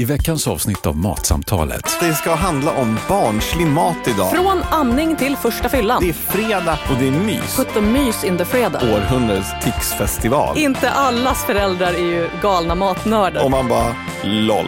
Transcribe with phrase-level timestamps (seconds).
[0.00, 1.96] I veckans avsnitt av Matsamtalet.
[2.00, 4.30] Det ska handla om barnslig mat idag.
[4.30, 6.02] Från amning till första fyllan.
[6.02, 7.56] Det är fredag och det är mys.
[7.56, 8.80] Put the mys in the fredag.
[8.82, 10.58] Århundradets Tix-festival.
[10.58, 13.44] Inte allas föräldrar är ju galna matnördar.
[13.44, 13.94] Och man bara,
[14.24, 14.66] LOL.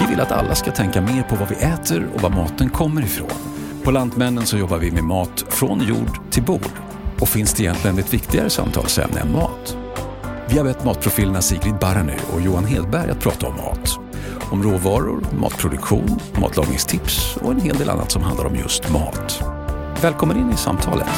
[0.00, 3.02] Vi vill att alla ska tänka mer på vad vi äter och var maten kommer
[3.02, 3.30] ifrån.
[3.84, 6.70] På Lantmännen så jobbar vi med mat från jord till bord.
[7.20, 9.76] Och finns det egentligen ett viktigare samtalsämne än mat?
[10.50, 13.98] Vi har bett matprofilerna Sigrid Barany och Johan Hedberg att prata om mat.
[14.52, 19.42] Om råvaror, matproduktion, matlagningstips och en hel del annat som handlar om just mat.
[20.02, 21.08] Välkommen in i samtalet.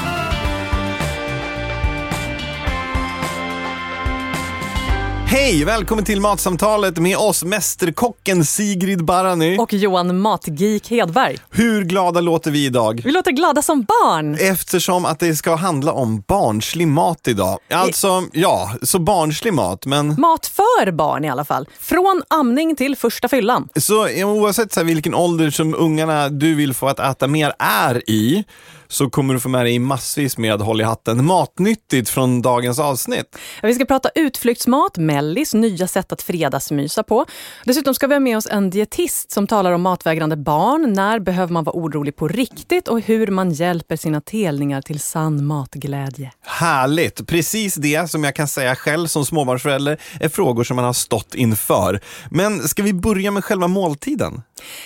[5.31, 9.59] Hej, välkommen till Matsamtalet med oss, Mästerkocken Sigrid Barany.
[9.59, 11.39] Och Johan Matgeek Hedberg.
[11.51, 13.03] Hur glada låter vi idag?
[13.05, 14.35] Vi låter glada som barn.
[14.41, 17.59] Eftersom att det ska handla om barnslig mat idag.
[17.73, 21.69] Alltså, ja, så barnslig mat, men Mat för barn i alla fall.
[21.81, 23.69] Från amning till första fyllan.
[23.77, 28.45] så oavsett så vilken ålder som ungarna du vill få att äta mer är i,
[28.91, 33.39] så kommer du få med dig massvis med håll i hatten matnyttigt från dagens avsnitt.
[33.63, 37.27] Vi ska prata utflyktsmat, mellis, nya sätt att fredagsmysa på.
[37.65, 40.93] Dessutom ska vi ha med oss en dietist som talar om matvägrande barn.
[40.93, 45.47] När behöver man vara orolig på riktigt och hur man hjälper sina telningar till sann
[45.47, 46.33] matglädje.
[46.47, 47.27] Härligt!
[47.27, 51.35] Precis det som jag kan säga själv som småbarnsförälder är frågor som man har stått
[51.35, 52.01] inför.
[52.31, 54.43] Men ska vi börja med själva måltiden?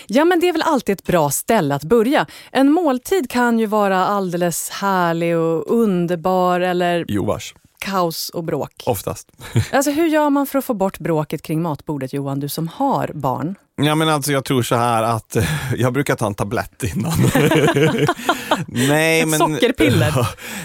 [0.06, 2.26] Ja, men det är väl alltid ett bra ställe att börja.
[2.52, 7.54] En måltid kan ju vara alldeles härlig och underbar eller Jo, vars.
[7.78, 8.82] kaos och bråk.
[8.86, 9.28] Oftast.
[9.72, 13.10] Alltså, hur gör man för att få bort bråket kring matbordet, Johan, du som har
[13.14, 13.54] barn?
[13.76, 15.36] Ja, men alltså jag tror så här att
[15.76, 17.12] jag brukar ta en tablett innan.
[18.66, 19.38] Nej, men...
[19.38, 20.12] sockerpiller,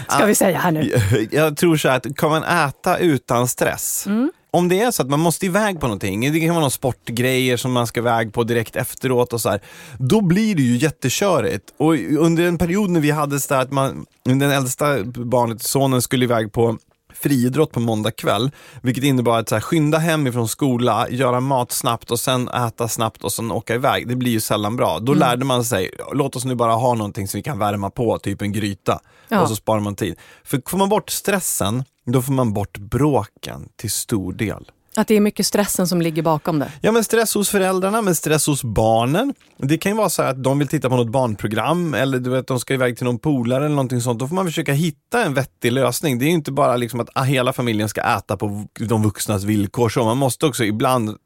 [0.08, 0.92] ska vi säga här nu.
[1.30, 4.06] Jag tror så här att kan man äta utan stress?
[4.52, 7.56] Om det är så att man måste iväg på någonting, det kan vara några sportgrejer
[7.56, 9.60] som man ska iväg på direkt efteråt och så här,
[9.98, 11.74] då blir det ju jättekörigt.
[11.78, 16.24] Och under en period när vi hade så att man, den äldsta barnet, sonen, skulle
[16.24, 16.78] iväg på
[17.14, 18.50] friidrott på måndag kväll,
[18.82, 22.88] vilket innebar att så här, skynda hem ifrån skola, göra mat snabbt och sen äta
[22.88, 24.08] snabbt och sen åka iväg.
[24.08, 24.98] Det blir ju sällan bra.
[24.98, 28.18] Då lärde man sig, låt oss nu bara ha någonting som vi kan värma på,
[28.18, 29.00] typ en gryta.
[29.28, 29.42] Ja.
[29.42, 30.16] Och så sparar man tid.
[30.44, 34.70] För får man bort stressen, då får man bort bråken till stor del.
[34.96, 36.72] Att det är mycket stressen som ligger bakom det.
[36.80, 39.34] Ja men stress hos föräldrarna, men stress hos barnen.
[39.58, 42.30] Det kan ju vara så här att de vill titta på något barnprogram eller du
[42.30, 44.18] vet, de ska iväg till någon polare eller någonting sånt.
[44.18, 46.18] Då får man försöka hitta en vettig lösning.
[46.18, 49.44] Det är ju inte bara liksom att ah, hela familjen ska äta på de vuxnas
[49.44, 49.88] villkor.
[49.88, 51.16] Så man måste också ibland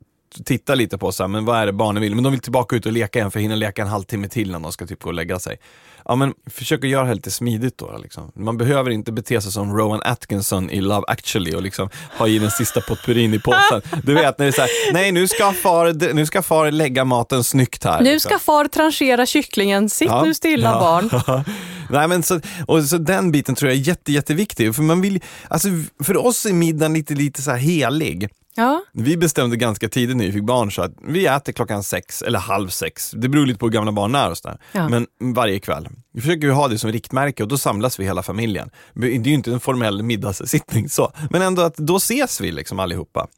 [0.45, 2.15] titta lite på så här, men vad är det barnen vill?
[2.15, 4.51] Men de vill tillbaka ut och leka igen för att hinna leka en halvtimme till
[4.51, 5.59] när de ska typ gå och lägga sig.
[6.05, 7.99] Ja men försök att göra det lite smidigt då.
[8.03, 8.33] Liksom.
[8.35, 11.89] Man behöver inte bete sig som Rowan Atkinson i Love actually och liksom
[12.19, 13.83] ha i den sista potpurin i påsen.
[14.03, 17.05] Du vet när det är så här, nej nu ska far, nu ska far lägga
[17.05, 18.03] maten snyggt här.
[18.03, 18.29] Nu liksom.
[18.31, 19.91] ska far tranchera kycklingen.
[19.91, 20.25] Sitt Ja.
[20.25, 20.81] nu stilla, Ja.
[20.81, 21.45] barn.
[21.91, 24.75] Nej, men så, och så den biten tror jag är jätte, jätteviktig.
[24.75, 25.69] För, man vill, alltså,
[26.05, 28.29] för oss är middagen lite, lite så helig.
[28.57, 28.85] Ja.
[28.93, 32.39] Vi bestämde ganska tidigt när vi fick barn så att vi äter klockan sex eller
[32.39, 33.11] halv sex.
[33.11, 34.59] Det beror lite på hur gamla barn är och sådär.
[34.73, 34.89] Ja.
[34.89, 35.89] Men varje kväll.
[36.13, 38.71] Vi försöker ha det som riktmärke och då samlas vi hela familjen.
[38.95, 42.81] Det är ju inte en formell middagssittning så, men ändå att då ses vi liksom
[42.81, 43.29] allihopa.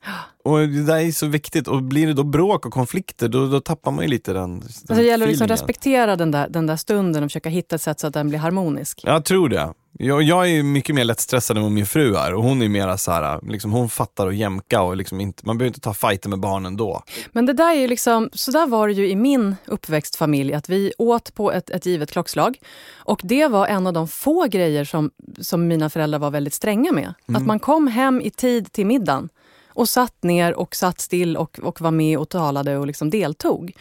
[0.44, 3.60] Och det där är så viktigt och blir det då bråk och konflikter då, då
[3.60, 6.66] tappar man ju lite den, den Alltså det gäller att liksom respektera den där, den
[6.66, 9.00] där stunden och försöka hitta ett sätt så att den blir harmonisk.
[9.04, 9.72] Jag tror det.
[9.98, 12.98] Jag, jag är mycket mer lättstressad än vad min fru är och hon är mera
[12.98, 16.28] så här, liksom, hon fattar och jämka och liksom inte, man behöver inte ta fighter
[16.28, 17.02] med barnen då.
[17.32, 20.92] Men det där är liksom, så där var det ju i min uppväxtfamilj, att vi
[20.98, 22.58] åt på ett, ett givet klockslag.
[22.94, 26.92] Och det var en av de få grejer som, som mina föräldrar var väldigt stränga
[26.92, 27.14] med.
[27.26, 29.28] Att man kom hem i tid till middagen
[29.68, 33.72] och satt ner och satt still och, och var med och talade och liksom deltog.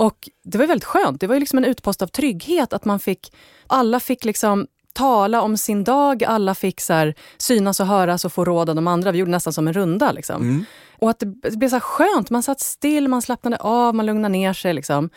[0.00, 1.20] Och det var väldigt skönt.
[1.20, 3.32] Det var ju liksom en utpost av trygghet att man fick,
[3.66, 8.32] alla fick liksom tala om sin dag, alla fick så här, synas och höras och
[8.32, 9.12] få råd av de andra.
[9.12, 10.12] Vi gjorde nästan som en runda.
[10.12, 10.64] Liksom.
[10.98, 14.32] Och att det, det blev så skönt, man satt still, man slappnade av, man lugnade
[14.32, 14.74] ner sig.
[14.74, 15.10] Liksom.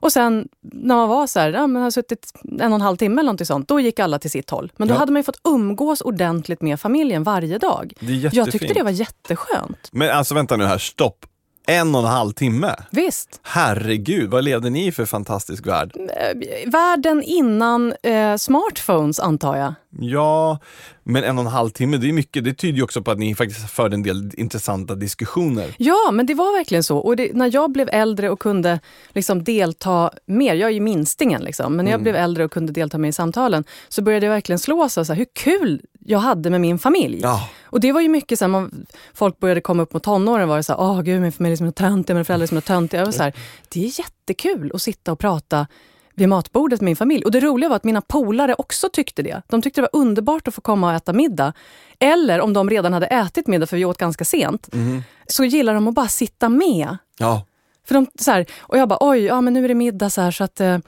[0.00, 2.96] Och sen när man var så här, ja, man har suttit en och en halv
[2.96, 4.72] timme eller någonting sånt, då gick alla till sitt håll.
[4.76, 4.98] Men då Ja.
[4.98, 7.92] hade man ju fått umgås ordentligt med familjen varje dag.
[8.32, 9.88] Jag tyckte det var jätteskönt.
[9.92, 11.26] Men alltså vänta nu här, stopp.
[11.70, 12.74] En och en halv timme?
[12.90, 13.40] Visst.
[13.42, 15.92] Herregud, vad levde ni i för fantastisk värld?
[15.96, 19.74] Eh, Världen innan eh, smartphones, antar jag.
[20.00, 20.58] Ja,
[21.04, 22.44] men en och en halv timme, det är mycket.
[22.44, 25.74] Det tyder ju också på att ni faktiskt förde en del intressanta diskussioner.
[25.78, 26.98] Ja, men det var verkligen så.
[26.98, 28.80] Och det, när jag blev äldre och kunde
[29.12, 32.72] liksom delta mer, jag är ju minstingen, liksom, men när jag blev äldre och kunde
[32.72, 36.18] delta mer i samtalen så började jag verkligen slås av så här, hur kul jag
[36.18, 37.20] hade med min familj.
[37.22, 37.48] Ja.
[37.62, 40.62] Och det var ju mycket så man, folk började komma upp mot tonåren var det
[40.62, 43.00] så här, åh gud min familj är så töntiga, mina föräldrar är så töntiga.
[43.00, 43.32] Jag var så här,
[43.68, 45.66] det är jättekul att sitta och prata
[46.14, 47.24] vid matbordet med min familj.
[47.24, 49.42] Och det roliga var att mina polare också tyckte det.
[49.48, 51.52] De tyckte det var underbart att få komma och äta middag.
[51.98, 54.68] Eller om de redan hade ätit middag, för vi åt ganska sent,
[55.26, 56.96] så gillar de att bara sitta med.
[57.18, 57.44] Ja.
[57.88, 60.20] För de, så här, och jag bara, oj, ja, men nu är det middag så
[60.20, 60.78] här så att eh,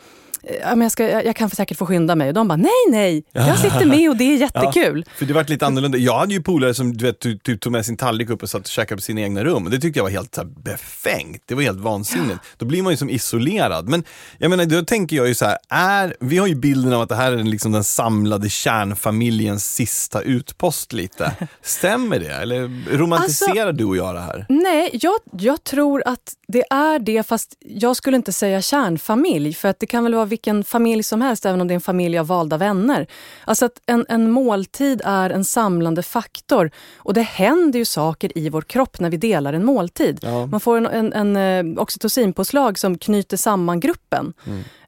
[0.83, 2.29] jag, ska, jag, jag kan säkert få skynda mig.
[2.29, 5.05] Och de bara, nej, nej, jag sitter med och det är jättekul.
[5.15, 5.99] För det var lite annorlunda.
[5.99, 8.61] Jag hade ju polare som du vet, typ, tog med sin tallrik upp och satt
[8.63, 9.69] och käkade på sina egna rum.
[9.71, 11.43] Det tyckte jag var helt så här, befängt.
[11.47, 12.41] Det var helt vansinnigt.
[12.57, 13.89] Då blir man ju som isolerad.
[13.89, 14.05] Men
[14.39, 17.09] jag menar, då tänker jag ju så här, är, vi har ju bilden av att
[17.09, 21.33] det här är liksom den samlade kärnfamiljens sista utpost lite.
[21.63, 22.35] Stämmer det?
[22.35, 24.47] Eller romantiserar Alltså- du och jag det här?
[24.49, 29.55] Nej, jag, jag tror att det är det, fast jag skulle inte säga kärnfamilj.
[29.55, 31.81] För att det kan väl vara vilken familj som helst, även om det är en
[31.81, 33.07] familj av valda vänner.
[33.45, 36.71] Alltså att en, en måltid är en samlande faktor.
[36.97, 40.19] Och det händer ju saker i vår kropp när vi delar en måltid.
[40.23, 40.47] Ja.
[40.47, 44.33] Man får en, en, en eh, oxytocinpåslag som knyter samman gruppen.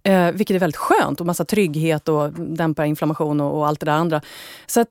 [0.03, 3.87] Eh, vilket är väldigt skönt och massa trygghet och dämpar inflammation och, och allt det
[3.87, 4.21] där andra.
[4.67, 4.89] Så att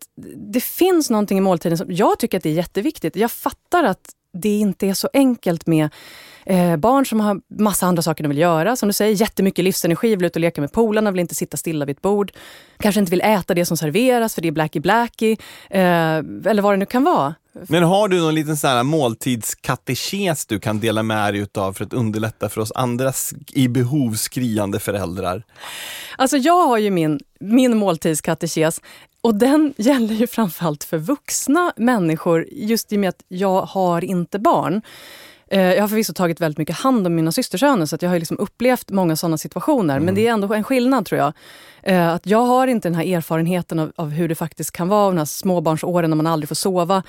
[0.52, 3.16] det finns någonting i måltiden som jag tycker att det är jätteviktigt.
[3.16, 5.90] Jag fattar att det inte är så enkelt med
[6.52, 8.76] eh, barn som har massa andra saker de vill göra.
[8.76, 11.86] Som du säger, jättemycket livsenergi, vill ut och leka med polarna, vill inte sitta stilla
[11.86, 12.32] vid ett bord.
[12.80, 15.32] Kanske inte vill äta det som serveras för det är blacky blacky.
[15.70, 15.82] Eh,
[16.46, 17.36] eller vad det nu kan vara.
[17.54, 21.94] Men har du någon liten sån måltidskatekes du kan dela med dig utav för att
[21.94, 23.14] underlätta för oss andra
[23.54, 25.44] i behov skriande föräldrar?
[26.18, 28.82] Alltså jag har ju min, min måltidskatekes
[29.22, 34.04] och den gäller ju framförallt för vuxna människor just i och med att jag har
[34.04, 34.82] inte barn.
[35.52, 38.20] Eh, Jag har förvisso tagit väldigt mycket hand om mina systersöner så att jag har
[38.20, 40.00] liksom upplevt många sådana situationer.
[40.00, 41.34] Men det är ändå en skillnad tror jag.
[41.84, 45.08] Eh, Att jag har inte den här erfarenheten av, av hur det faktiskt kan vara,
[45.10, 47.04] de här småbarnsåren när man aldrig får sova.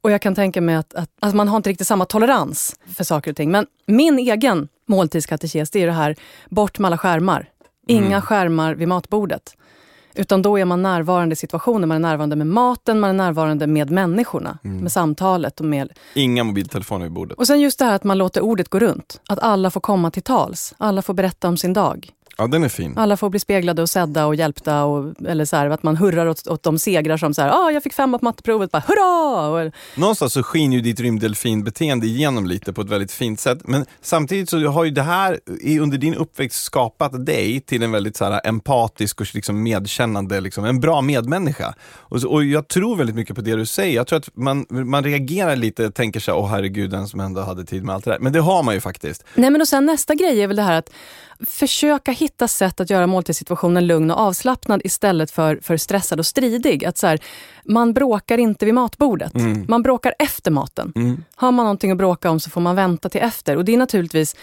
[0.00, 3.04] Och jag kan tänka mig att, att, att man har inte riktigt samma tolerans för
[3.04, 3.50] saker och ting.
[3.50, 6.16] Men min egen måltidskatekes, det är det här,
[6.48, 7.48] bort med alla skärmar.
[7.86, 9.56] Inga skärmar vid matbordet.
[10.16, 13.66] Utan då är man närvarande i situationen, man är närvarande med maten, man är närvarande
[13.66, 15.60] med människorna, med samtalet.
[15.60, 15.92] Och, med...
[16.14, 17.38] Inga mobiltelefoner vid bordet.
[17.38, 19.20] och sen just det här att man låter ordet gå runt.
[19.28, 20.74] Att alla får komma till tals.
[20.78, 22.12] Alla får berätta om sin dag.
[22.38, 22.98] Ja, den är fin.
[22.98, 24.84] Alla får bli speglade och sedda och hjälpta.
[24.84, 27.70] Och, eller så här, att man hurrar åt, åt de segrar som så här, ah,
[27.70, 29.48] jag fick femma på matteprovet, bara hurra!
[29.48, 33.58] Och, Någonstans så skiner ju ditt rymddelfinbeteende igenom lite på ett väldigt fint sätt.
[33.64, 35.40] Men samtidigt så har ju det här
[35.80, 40.64] under din uppväxt skapat dig till en väldigt så här empatisk och liksom medkännande, liksom,
[40.64, 41.74] en bra medmänniska.
[41.94, 43.96] Och, så, och jag tror väldigt mycket på det du säger.
[43.96, 47.64] Jag tror att man, man reagerar lite, tänker sig, åh herregud, den som ändå hade
[47.64, 48.18] tid med allt det där.
[48.18, 49.24] Men det har man ju faktiskt.
[49.34, 50.90] Nej, men och sen nästa grej är väl det här att
[51.48, 56.84] försöka hitta sätt att göra måltidssituationen lugn och avslappnad istället för, för stressad och stridig.
[56.84, 57.18] Att så här,
[57.64, 59.32] man bråkar inte vid matbordet.
[59.68, 60.92] Man bråkar efter maten.
[61.34, 63.56] Har man någonting att bråka om så får man vänta till efter.
[63.56, 64.36] Och det är naturligtvis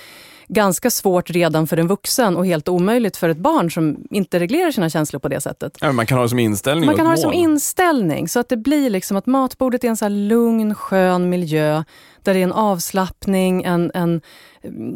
[0.47, 4.71] ganska svårt redan för en vuxen och helt omöjligt för ett barn som inte reglerar
[4.71, 5.77] sina känslor på det sättet.
[5.81, 8.49] Ja, man kan ha det som inställning Man kan ha det som inställning så att
[8.49, 11.83] det blir liksom att matbordet är en så lugn, skön miljö
[12.23, 14.21] där det är en avslappning, en, en,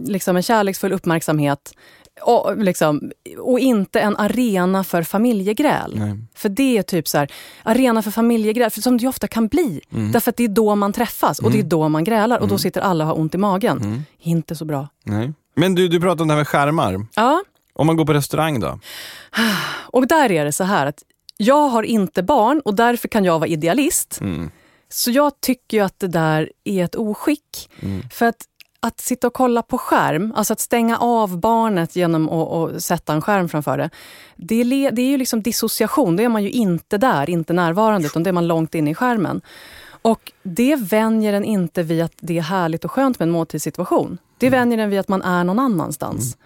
[0.05, 1.73] liksom en kärleksfull uppmärksamhet
[2.22, 5.94] och, liksom, och inte en arena för familjegräl.
[5.96, 6.19] Nej.
[6.36, 7.31] För det är typ så här,
[7.64, 9.81] arena för familjegräl, för som det ofta kan bli.
[9.94, 10.12] Mm.
[10.12, 12.58] Därför att det är då man träffas och det är då man grälar och då
[12.58, 13.78] sitter alla och har ont i magen.
[13.78, 14.04] Mm.
[14.19, 14.88] Inte så bra.
[15.04, 15.34] Nej.
[15.56, 17.06] Men du, du pratade om det här med skärmar.
[17.16, 17.44] Ja,
[17.74, 18.80] Om man går på restaurang då?
[19.92, 21.04] och där är det så här att
[21.38, 24.18] jag har inte barn och därför kan jag vara idealist.
[24.21, 24.52] Mm.
[24.90, 27.69] Så jag tycker att det där är ett oskick.
[27.80, 28.09] Mm.
[28.09, 28.45] För att,
[28.80, 33.14] att sitta och kolla på skärm, alltså att stänga av barnet genom att, att sätta
[33.14, 33.90] en skärm framför det.
[34.36, 38.07] Det är, det är ju liksom dissociation, det är man ju inte där, inte närvarande,
[38.07, 39.42] utan det är man långt inne i skärmen.
[40.02, 44.18] Och det vänjer en inte vid att det är härligt och skönt med en måltidssituation.
[44.38, 46.38] Det vänjer en vid att man är någon annanstans.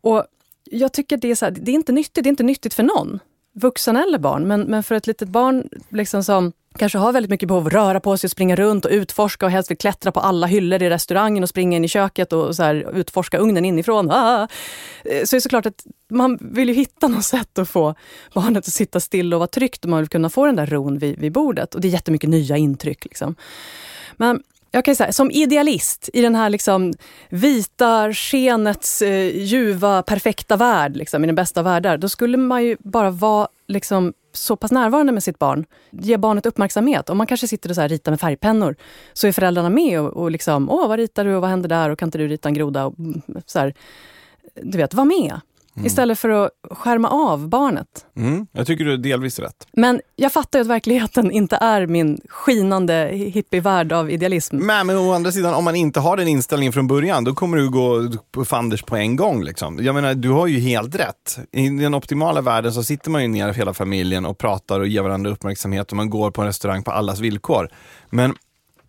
[0.00, 0.24] Och
[0.64, 2.82] jag tycker det är, så här, det är inte nyttigt, det är inte nyttigt för
[2.82, 3.20] någon.
[3.52, 4.48] Vuxen eller barn.
[4.48, 7.72] Men, men för ett litet barn liksom som kanske har väldigt mycket behov av att
[7.72, 10.82] röra på sig, och springa runt och utforska och helst vill klättra på alla hyllor
[10.82, 14.10] i restaurangen och springa in i köket och så här, utforska ugnen inifrån.
[14.10, 14.48] Ah!
[15.04, 17.94] Eh, så är det såklart att man vill ju hitta något sätt att få
[18.34, 20.98] barnet att sitta still och vara tryggt och man vill kunna få den där ron
[20.98, 21.74] vid, vid bordet.
[21.74, 23.04] Och det är jättemycket nya intryck.
[23.04, 23.34] Liksom.
[24.16, 26.92] Men jag kan säga, som idealist i den här liksom
[27.28, 32.76] vita skenets eh, ljuva, perfekta värld, liksom, i den bästa världar, då skulle man ju
[32.80, 35.64] bara vara liksom, så pass närvarande med sitt barn.
[35.90, 37.10] Ge barnet uppmärksamhet.
[37.10, 38.76] Om man kanske sitter och så här ritar med färgpennor
[39.12, 41.90] så är föräldrarna med och, och liksom, åh vad ritar du och vad händer där
[41.90, 42.86] och kan inte du rita en groda?
[42.86, 43.74] Och, mm, så här,
[44.62, 45.40] du vet, var med
[45.86, 47.86] istället för att skärma av barnet.
[48.16, 49.66] Mm, jag tycker du är delvis rätt.
[49.72, 54.56] Men jag fattar ju att verkligheten inte är min skinande hippievärld av idealism.
[54.56, 57.56] Men, men å andra sidan, om man inte har den inställningen från början, då kommer
[57.56, 59.42] du gå på fanders på en gång.
[59.42, 59.78] Liksom.
[59.80, 61.38] Jag menar, du har ju helt rätt.
[61.52, 65.02] I den optimala världen så sitter man ju ner hela familjen och pratar och ger
[65.02, 67.68] varandra uppmärksamhet och man går på en restaurang på allas villkor.
[68.10, 68.34] Men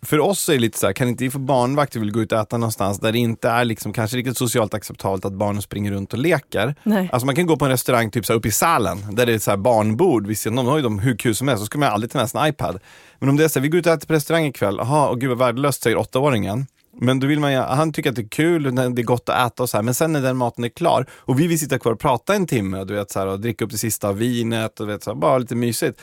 [0.06, 2.22] för oss är det lite så här, kan inte vi få barnvakt och vill gå
[2.22, 5.62] ut och äta någonstans där det inte är liksom, kanske riktigt socialt acceptabelt att barnen
[5.62, 6.76] springer runt och leker.
[6.84, 7.10] Nej.
[7.12, 9.34] Alltså man kan gå på en restaurang typ så här uppe i Sälen där det
[9.34, 11.80] är så här barnbord, visst de har ju dem hur kul som helst, så ska
[11.80, 12.80] man aldrig ta med sig en iPad.
[13.20, 15.10] Men om det är så här, vi går ut och äter på restaurang ikväll, jaha,
[15.10, 16.66] och gud vad värdelöst säger åttaåringen.
[17.00, 19.52] Men då vill man ju, han tycker att det är kul, det är gott att
[19.52, 21.80] äta och så här, men sen när den maten är klar och vi vill sitta
[21.80, 24.18] kvar och prata en timme du vet, så här, och dricka upp det sista av
[24.18, 26.02] vinet och vet, så här, bara lite mysigt.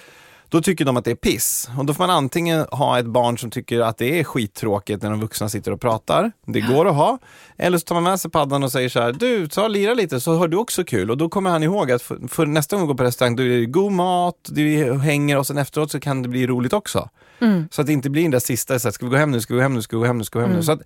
[0.51, 1.71] Då tycker de att det är piss.
[1.79, 5.11] Och då får man antingen ha ett barn som tycker att det är skittråkigt när
[5.11, 6.33] de vuxna sitter och pratar.
[6.47, 7.19] Det går att ha.
[7.57, 9.95] Eller så tar man med sig paddan och säger så här, du, ta och lira
[9.95, 11.11] lite så har du också kul.
[11.11, 13.43] Och då kommer han ihåg att för, för nästa gång vi går på restaurang, då
[13.43, 17.09] är det god mat, det hänger och sen efteråt så kan det bli roligt också.
[17.41, 17.69] Mm.
[17.71, 19.41] Så att det inte blir den där sista, så här, ska vi gå hem nu,
[19.41, 20.63] ska vi gå hem nu, ska vi gå hem nu, ska vi gå hem nu.
[20.63, 20.83] Så att,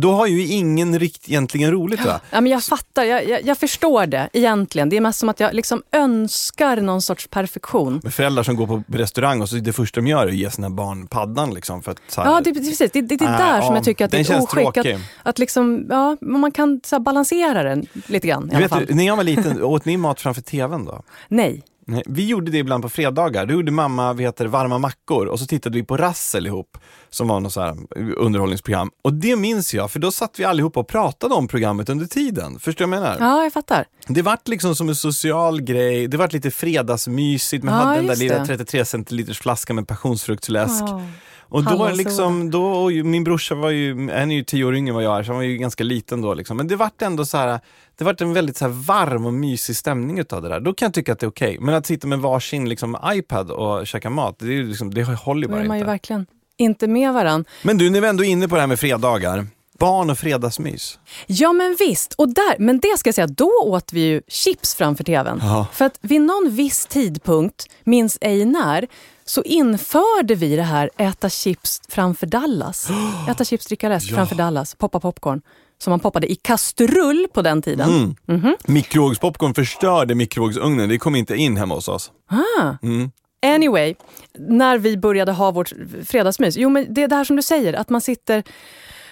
[0.00, 2.04] då har ju ingen rikt, egentligen roligt.
[2.04, 2.20] Va?
[2.30, 4.88] Ja, men jag fattar, jag, jag, jag förstår det egentligen.
[4.88, 8.00] Det är mest som att jag liksom önskar någon sorts perfektion.
[8.02, 10.50] Med föräldrar som går på restaurang och så det första de gör är att ge
[10.50, 11.54] sina barn paddan.
[11.54, 12.78] Liksom, för att, här, Ja, det, precis.
[12.78, 14.66] Det, det, det är äh, där som ja, jag tycker att det är oskick.
[14.66, 14.98] Att, tråkig.
[15.22, 18.84] att liksom, ja, man kan så här, balansera den lite grann i alla Vet fall.
[18.86, 21.02] du, när jag var liten, åt ni mat framför tvn då?
[21.28, 21.62] Nej.
[21.90, 23.46] Nej, vi gjorde det ibland på fredagar.
[23.46, 26.78] Då gjorde mamma vi heter, varma mackor och så tittade vi på Rassel ihop,
[27.10, 27.76] som var något så här
[28.16, 28.90] underhållningsprogram.
[29.02, 32.58] Och det minns jag, för då satt vi allihopa och pratade om programmet under tiden.
[32.58, 33.16] Förstår du vad jag menar?
[33.20, 33.84] Ja, jag fattar.
[34.06, 38.06] Det vart liksom som en social grej, det vart lite fredagsmysigt, man Ja, hade den
[38.06, 38.46] där lilla det.
[38.46, 40.84] 33 centiliters flaskan med passionsfruktsläsk.
[40.86, 41.02] Ja.
[41.48, 41.94] Och då Hallonsoda.
[41.94, 45.04] liksom, då, och min brorsa var ju, han är ju tio år yngre än vad
[45.04, 46.56] jag är, så han var ju ganska liten då liksom.
[46.56, 47.60] Men det vart ändå så här,
[47.98, 50.60] det vart en väldigt så varm och mysig stämning utav det där.
[50.60, 51.56] Då kan jag tycka att det är okej.
[51.60, 55.42] Men att sitta med varsin liksom, iPad och käka mat, det, är liksom, det håller
[55.42, 55.90] ju bara är man ju inte.
[55.90, 56.26] verkligen
[56.56, 57.44] inte med varann.
[57.62, 59.46] Men du, är vi ändå inne på det här med fredagar.
[59.78, 60.98] Barn och fredagsmys.
[61.26, 64.74] Ja men visst, och där, men det ska jag säga, då åt vi ju chips
[64.74, 65.40] framför tvn.
[65.42, 65.66] Ja.
[65.72, 68.86] För att vid någon viss tidpunkt, minns ej när,
[69.28, 72.88] så införde vi det här äta chips framför Dallas.
[73.30, 74.14] Äta chips, dricka läsk Ja.
[74.16, 75.40] framför Dallas, poppa popcorn.
[75.80, 77.90] Som man poppade i kastrull på den tiden.
[77.90, 78.40] Mm.
[78.40, 78.56] Mhm.
[78.66, 82.10] Mikrovågspopcorn förstörde mikrovågsugnen, det kom inte in hemma hos oss.
[82.30, 82.74] Ah.
[82.82, 83.10] Mm.
[83.46, 83.94] Anyway,
[84.38, 85.72] när vi började ha vårt
[86.06, 86.56] fredagsmys.
[86.56, 88.42] Jo, men det är det här som du säger, att man sitter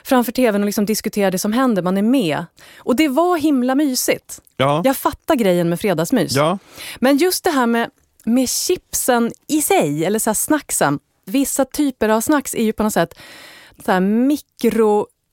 [0.04, 2.44] framför tvn och liksom diskuterar det som händer, man är med.
[2.78, 4.40] Och det var himla mysigt.
[4.56, 4.82] Ja.
[4.84, 6.36] Jag fattar grejen med fredagsmys.
[6.36, 6.58] ja.
[7.00, 7.90] Men just det här med,
[8.26, 10.98] med chipsen i sig, eller så här snacksen.
[11.24, 13.18] Vissa typer av snacks är ju på något sätt
[13.84, 14.00] så här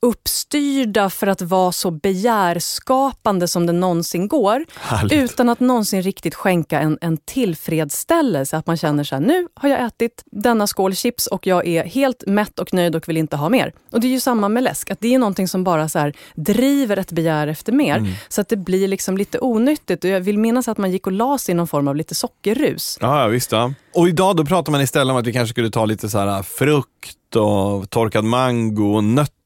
[0.04, 4.64] mikrouppstyrda för att vara så begärskapande som det någonsin går.
[4.76, 5.12] Härligt.
[5.12, 8.56] Utan att någonsin riktigt skänka en, en tillfredsställelse.
[8.56, 11.84] Att man känner så här, nu har jag ätit denna skål chips och jag är
[11.84, 13.72] helt mätt och nöjd och vill inte ha mer.
[13.92, 16.12] Och det är ju samma med läsk, att det är någonting som bara så här
[16.34, 17.96] driver ett begär efter mer.
[17.96, 18.12] Mm.
[18.28, 20.04] Så att det blir liksom lite onyttigt.
[20.04, 22.14] Och jag vill minnas att man gick och la sig i någon form av lite
[22.14, 22.98] sockerrus.
[23.00, 23.52] Ja, ja, visst.
[23.52, 23.72] Ja.
[23.94, 26.42] Och idag då pratar man istället om att vi kanske skulle ta lite så här
[26.42, 29.43] frukt och torkad mango och nötter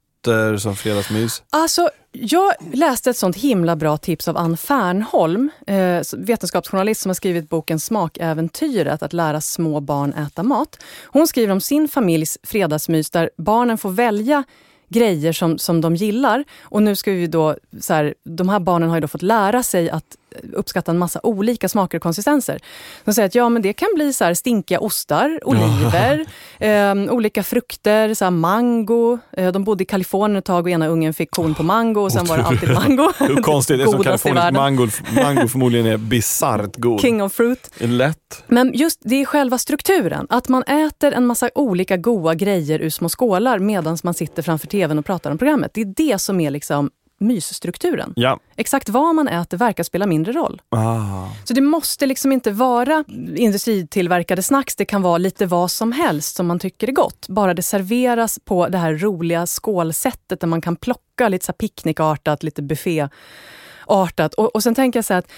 [0.59, 1.43] som fredagsmys.
[1.51, 7.15] Alltså, jag läste ett sånt himla bra tips av Ann Fernholm, eh, vetenskapsjournalist som har
[7.15, 10.85] skrivit boken Smakäventyret, att lära små barn äta mat.
[11.05, 14.45] Hon skriver om sin familjs fredagsmys där barnen får välja
[14.89, 16.45] grejer som, som de gillar.
[16.61, 19.63] Och nu ska vi då, så här, de här barnen har ju då fått lära
[19.63, 20.17] sig att
[20.53, 22.59] uppskatta en massa olika smaker och konsistenser.
[23.05, 26.27] De säger att ja, men det kan bli så här stinkiga ostar, oliver,
[26.59, 29.19] eh, olika frukter, så mango.
[29.33, 32.13] Eh, de bodde i Kalifornien ett tag och ena ungen fick korn på mango och
[32.13, 33.13] sen var det alltid mango.
[33.19, 34.63] Hur konstigt, det är som Godaste i kalifornisk världen.
[34.63, 34.89] mango,
[35.25, 37.01] mango förmodligen är bisarrt god.
[37.01, 37.71] King of fruit.
[37.79, 38.45] Lätt.
[38.47, 40.27] Men just det är själva strukturen.
[40.31, 44.67] Att man äter en massa olika goda grejer ur små skålar medan man sitter framför
[44.67, 45.71] tvn och pratar om programmet.
[45.75, 48.13] Det är det som är liksom mysstrukturen.
[48.17, 48.41] Ja.
[48.57, 50.63] Exakt vad man äter verkar spela mindre roll.
[50.69, 51.27] Ah.
[51.45, 53.05] Så det måste liksom inte vara
[53.37, 54.77] industritillverkade snacks.
[54.77, 57.29] Det kan vara lite vad som helst som man tycker är gott.
[57.29, 62.43] Bara det serveras på det här roliga skålsättet där man kan plocka lite så picknickartat,
[62.43, 64.35] lite bufféartat.
[64.35, 65.31] Och, och sen tänker jag så här att,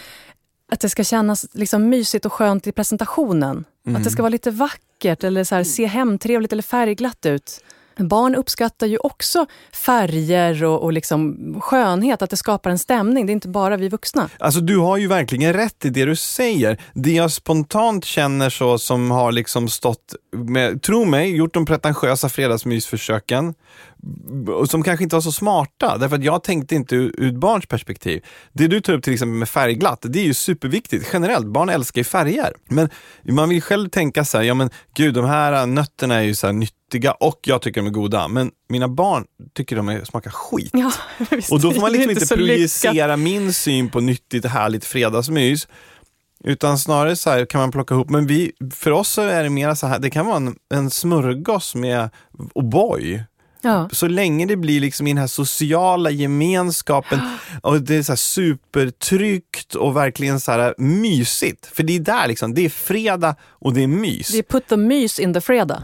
[0.73, 3.65] att det ska kännas liksom mysigt och skönt i presentationen.
[3.97, 7.65] Att det ska vara lite vackert eller så här, se hemtrevligt eller färgglatt ut.
[7.97, 13.27] Barn uppskattar ju också färger och, och liksom skönhet, att det skapar en stämning.
[13.27, 14.29] Det är inte bara vi vuxna.
[14.39, 16.81] Alltså du har ju verkligen rätt i det du säger.
[16.95, 22.29] Det jag spontant känner så som har liksom stått med, tro mig, gjort de pretentiösa
[22.29, 23.55] fredagsmysförsöken
[24.69, 28.25] som kanske inte var så smarta, därför att jag tänkte inte ur barns perspektiv.
[28.53, 31.11] Det du tar upp till exempel med färgglatt, det är ju superviktigt.
[31.13, 32.53] Generellt, barn älskar ju färger.
[32.69, 32.89] Men
[33.29, 36.47] man vill själv tänka så här, ja men gud de här nötterna är ju så
[36.47, 36.55] här
[36.95, 38.29] nyttiga och jag tycker de är goda.
[38.29, 40.71] Men mina barn tycker de är, smakar skit.
[40.73, 40.93] Ja,
[41.31, 45.69] visst, och då får man liksom inte, inte projicera min syn på nyttigt härligt fredagsmys.
[46.45, 49.51] Utan snarare så här kan man plocka ihop, men vi, för oss så är det
[49.51, 52.11] mer så här, det kan vara en, en smörgås med
[52.55, 53.25] O'boy.
[53.63, 53.89] Ja.
[53.93, 57.21] Så länge det blir liksom i den här sociala gemenskapen
[57.63, 61.67] och det är så supertryggt och verkligen så här mysigt.
[61.67, 64.29] För det är där liksom, det är fredag och det är mys.
[64.29, 65.83] Det är put the mys in the fredag.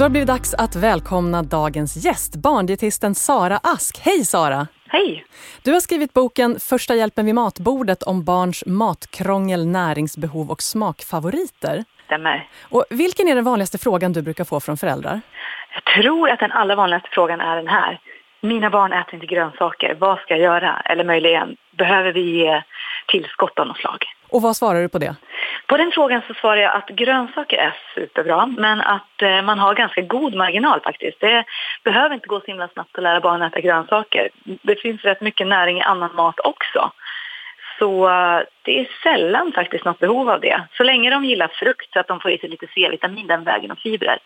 [0.00, 3.98] Då har det blivit dags att välkomna dagens gäst, barndietisten Sara Ask.
[3.98, 4.66] Hej Sara!
[4.88, 5.24] Hej!
[5.62, 11.84] Du har skrivit boken Första hjälpen vid matbordet om barns matkrångel, näringsbehov och smakfavoriter.
[12.04, 12.48] Stämmer.
[12.62, 15.20] Och vilken är den vanligaste frågan du brukar få från föräldrar?
[15.74, 18.00] Jag tror att den allra vanligaste frågan är den här.
[18.40, 19.96] Mina barn äter inte grönsaker.
[20.00, 20.80] Vad ska jag göra?
[20.84, 22.62] Eller möjligen, behöver vi ge
[23.08, 24.04] tillskott av något slag?
[24.28, 25.16] Och vad svarar du på det?
[25.70, 29.74] På den frågan så svarar jag att grönsaker är superbra, men att eh, man har
[29.74, 31.20] ganska god marginal faktiskt.
[31.20, 31.44] Det
[31.84, 34.28] behöver inte gå så himla snabbt att lära barnen äta grönsaker.
[34.62, 36.92] Det finns rätt mycket näring i annan mat också.
[37.78, 40.62] Så eh, det är sällan faktiskt något behov av det.
[40.76, 43.70] Så länge de gillar frukt så att de får i sig lite C-vitamin den vägen
[43.70, 44.18] och fibrer,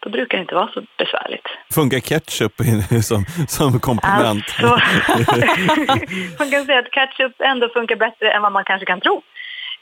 [0.00, 1.46] då brukar det inte vara så besvärligt.
[1.74, 2.52] Funkar ketchup
[3.02, 4.44] som, som komplement?
[4.62, 4.68] Alltså,
[6.38, 9.22] man kan säga att ketchup ändå funkar bättre än vad man kanske kan tro.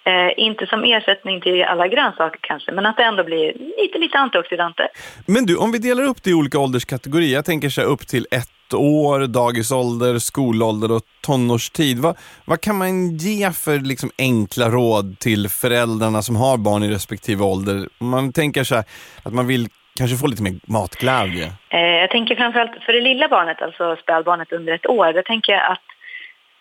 [0.06, 4.18] Eh, inte som ersättning till alla grönsaker kanske, men att det ändå blir lite, lite
[4.18, 4.88] antioxidanter.
[5.26, 8.06] Men du, om vi delar upp det i olika ålderskategorier, jag tänker så här upp
[8.06, 11.98] till ett år, dagisålder, skolålder och tonårstid.
[11.98, 16.88] Vad, vad kan man ge för liksom enkla råd till föräldrarna som har barn i
[16.88, 17.88] respektive ålder?
[17.98, 18.84] Om Man tänker så här
[19.22, 19.68] att man vill
[19.98, 21.44] kanske få lite mer matglädje.
[21.68, 25.52] Eh, jag tänker framförallt för det lilla barnet, alltså spädbarnet under ett år, då tänker
[25.52, 25.93] jag att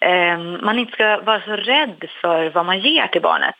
[0.04, 3.56] Ehm, man inte ska vara så rädd för vad man ger till barnet.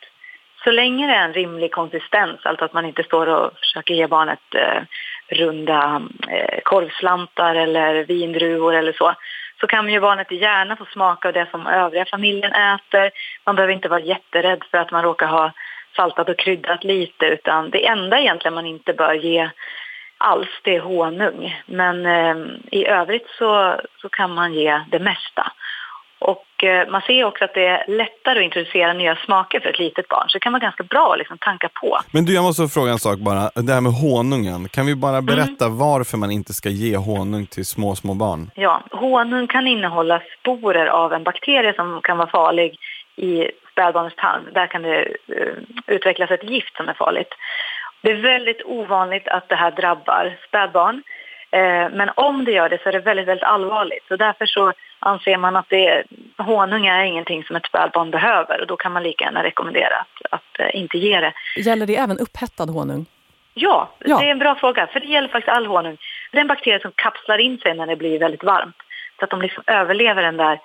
[0.64, 4.06] Så länge det är en rimlig konsistens, alltså att man inte står och försöker ge
[4.06, 4.82] barnet eh,
[5.28, 9.14] runda eh, korvslantar eller vindruvor eller så,
[9.60, 13.10] så kan ju barnet gärna få smaka av det som övriga familjen äter.
[13.46, 15.52] Man behöver inte vara jätterädd för att man råkar ha
[15.96, 19.50] saltat och kryddat lite, utan det enda egentligen man inte bör ge
[20.18, 21.62] alls, det är honung.
[21.66, 22.36] Men eh,
[22.70, 25.52] i övrigt så, så kan man ge det mesta.
[26.24, 29.78] Och eh, man ser också att det är lättare att introducera nya smaker för ett
[29.78, 30.28] litet barn.
[30.28, 31.98] Så det kan vara ganska bra att liksom tanka på.
[32.10, 33.50] Men du, jag måste fråga en sak bara.
[33.54, 34.68] Det här med honungen.
[34.68, 38.50] Kan vi bara berätta varför man inte ska ge honung till små, små barn?
[38.54, 42.78] Ja, honung kan innehålla sporer av en bakterie som kan vara farlig
[43.16, 44.42] i spädbarnets tarm.
[44.52, 45.54] Där kan det eh,
[45.86, 47.34] utvecklas ett gift som är farligt.
[48.02, 51.02] Det är väldigt ovanligt att det här drabbar spädbarn.
[51.54, 54.04] Eh, men om det gör det så är det väldigt, väldigt allvarligt.
[54.08, 56.04] Så därför så anser man att det,
[56.38, 60.32] honung är ingenting som ett spädbarn behöver och då kan man lika gärna rekommendera att,
[60.32, 61.32] att eh, inte ge det.
[61.56, 63.06] Gäller det även upphettad honung?
[63.54, 64.18] Ja, Ja.
[64.18, 64.86] det är en bra fråga.
[64.86, 65.96] För det gäller faktiskt all honung.
[66.32, 68.76] Det är en bakterie som kapslar in sig när det blir väldigt varmt.
[69.18, 70.60] Så att de liksom överlever den där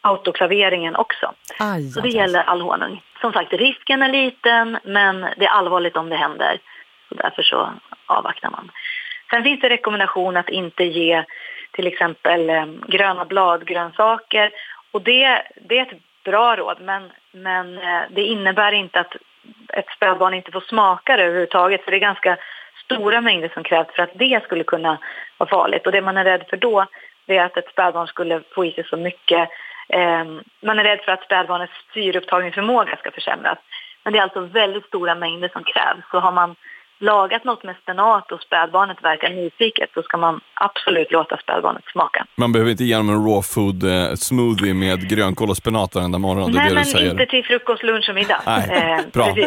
[0.00, 1.32] autoklaveringen också.
[1.58, 2.16] Aj, Så det aj, aj.
[2.20, 3.02] gäller all honung.
[3.20, 6.58] Som sagt, risken är liten, men det är allvarligt om det händer.
[7.08, 7.72] Så därför så
[8.06, 8.70] avvaktar man.
[9.30, 11.24] Sen finns det rekommendation att inte ge
[11.70, 14.50] till exempel eh, gröna bladgrönsaker.
[14.90, 19.16] Och det, det är ett bra råd, men, men eh, det innebär inte att
[19.68, 21.84] ett spädbarn inte får smaka det överhuvudtaget.
[21.84, 22.36] För det är ganska
[22.84, 24.98] stora mängder som krävs för att det skulle kunna
[25.38, 25.86] vara farligt.
[25.86, 26.86] Och det man är rädd för då,
[27.26, 29.48] det är att ett spädbarn skulle få i sig så mycket.
[29.88, 30.24] Eh,
[30.60, 33.58] man är rädd för att spädbarnets syreupptagningsförmåga ska försämras.
[34.02, 36.04] Men det är alltså väldigt stora mängder som krävs.
[36.10, 36.56] Så har man
[37.04, 42.26] lagat något med spenat och spädbarnet verkar nyfiket så ska man absolut låta spädbarnet smaka.
[42.36, 46.18] Man behöver inte ge dem en raw food eh, smoothie med grönkål och spenat varenda
[46.18, 46.52] morgon.
[46.52, 47.10] Det är Nej, det men du säger.
[47.10, 48.40] inte till frukost, lunch och middag.
[48.46, 49.32] Nej, Eh, bra.
[49.34, 49.44] Det,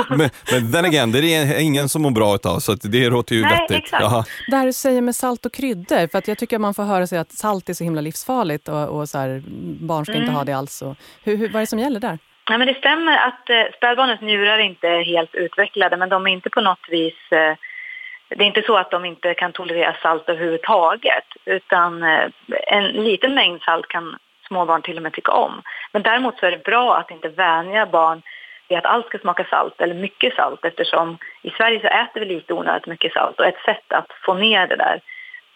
[0.00, 3.34] och, men, men then again, det är ingen som mår bra utav så det låter
[3.34, 3.76] ju Nej, vettigt.
[3.84, 4.02] exakt.
[4.02, 4.24] Jaha.
[4.50, 6.82] Det här du säger med salt och kryddor, för att jag tycker att man får
[6.82, 9.42] höra sig att salt är så himla livsfarligt och, och så här,
[9.80, 10.34] barn ska inte Mm.
[10.34, 10.82] ha det alls.
[10.82, 12.18] Och, hur, hur, vad är det som gäller där?
[12.52, 16.30] Ja, men det stämmer att eh, spädbarnets njurar inte är helt utvecklade men de är
[16.30, 17.14] inte på något vis...
[17.30, 17.54] Eh,
[18.28, 22.28] det är inte så att de inte kan tolerera salt överhuvudtaget utan eh,
[22.66, 25.62] en liten mängd salt kan småbarn till och med tycka om.
[25.92, 28.22] Men däremot så är det bra att inte vänja barn
[28.68, 32.26] vid att allt ska smaka salt eller mycket salt eftersom i Sverige så äter vi
[32.26, 35.00] lite onödigt mycket salt och ett sätt att få ner det där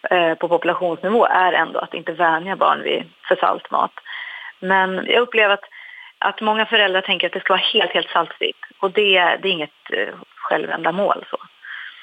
[0.09, 3.93] eh, på populationsnivå är ändå att inte vänja barn vid för salt mat.
[4.59, 5.65] Men jag upplever att,
[6.19, 9.51] att många föräldrar tänker att det ska vara helt, helt saltfritt och det, det är
[9.51, 11.25] inget eh, självändamål.
[11.29, 11.37] Så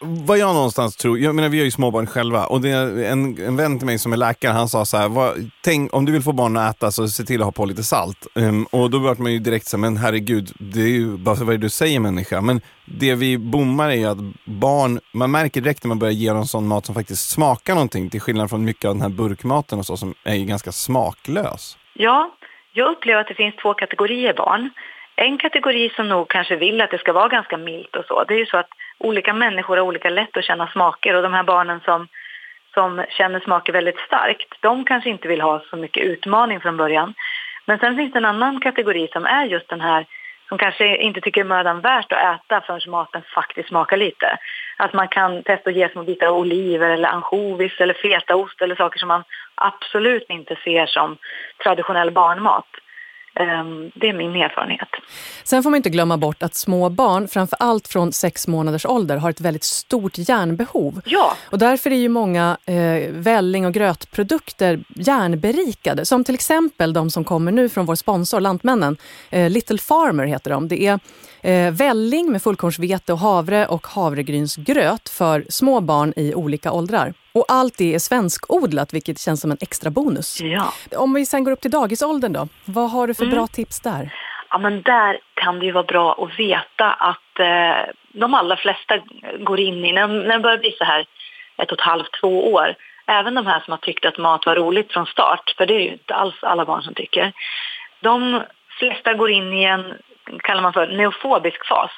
[0.05, 3.47] vad jag någonstans tror, jag menar vi har ju småbarn själva och det är en,
[3.47, 6.13] en vän till mig som är läkare, han sa så här, vad, tänk om du
[6.13, 8.27] vill få barn att äta så se till att ha på lite salt.
[8.35, 11.35] Um, och då vart man ju direkt så här, men herregud, det är ju bara
[11.35, 12.41] vad är det du säger människa.
[12.41, 16.33] Men det vi bommar är ju att barn, man märker direkt när man börjar ge
[16.33, 19.79] dem sån mat som faktiskt smakar någonting, till skillnad från mycket av den här burkmaten
[19.79, 21.77] och så som är ju ganska smaklös.
[21.95, 22.31] Ja,
[22.77, 24.71] jag upplever att det finns två kategorier barn.
[25.17, 28.35] En kategori som nog kanske vill att det ska vara ganska milt och så, det
[28.35, 31.43] är ju så att olika människor har olika lätt att känna smaker och de här
[31.43, 32.09] barnen som,
[32.75, 37.15] som känner smaker väldigt starkt, de kanske inte vill ha så mycket utmaning från början.
[37.67, 40.07] Men sen finns det en annan kategori som är just den här
[40.49, 44.39] som kanske inte tycker det är mödan värt att äta förrän maten faktiskt smakar lite.
[44.77, 48.99] Att man kan testa att ge små bitar oliver eller ansjovis eller fetaost eller saker
[48.99, 51.17] som man absolut inte ser som
[51.65, 52.67] traditionell barnmat.
[53.35, 54.89] Ehm, det är min erfarenhet.
[55.45, 59.17] Sen får man inte glömma bort att små barn, framför allt från sex månaders ålder,
[59.17, 61.01] har ett väldigt stort järnbehov.
[61.05, 61.37] Ja.
[61.51, 66.05] Och därför är ju många eh, välling och grötprodukter järnberikade.
[66.05, 68.97] Som till exempel de som kommer nu från vår sponsor Lantmännen.
[69.31, 70.69] Eh, Little Farmer heter de.
[70.69, 70.99] Det är
[71.43, 77.15] eh, välling med fullkornsvete och havre och havregrynsgröt för små barn i olika åldrar.
[77.35, 80.41] Och allt det är svenskodlat, vilket känns som en extra bonus.
[80.41, 80.73] Ja.
[80.97, 83.37] Om vi sen går upp till dagisåldern då, vad har du för mm.
[83.37, 84.11] bra tips där?
[84.51, 88.99] Ja, men där kan det ju vara bra att veta att eh, de allra flesta
[89.41, 91.07] går in i, när, när det börjar bli så här
[91.57, 92.75] ett och ett halvt, två år,
[93.07, 95.81] även de här som har tyckt att mat var roligt från start, för det är
[95.81, 97.33] ju inte alls alla barn som tycker,
[98.01, 98.43] de
[98.79, 99.95] flesta går in i en,
[100.39, 101.91] kallar man för neofobisk fas.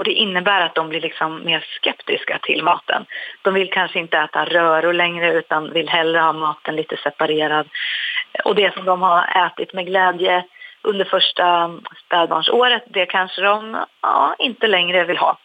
[0.00, 3.04] Och det innebär att de blir liksom mer skeptiska till maten.
[3.42, 7.68] De vill kanske inte äta röror längre utan vill hellre ha maten lite separerad.
[8.44, 10.44] Och det som de har ätit med glädje
[10.82, 11.70] under första
[12.06, 15.38] spädbarnsåret, det kanske de ja, inte längre vill ha.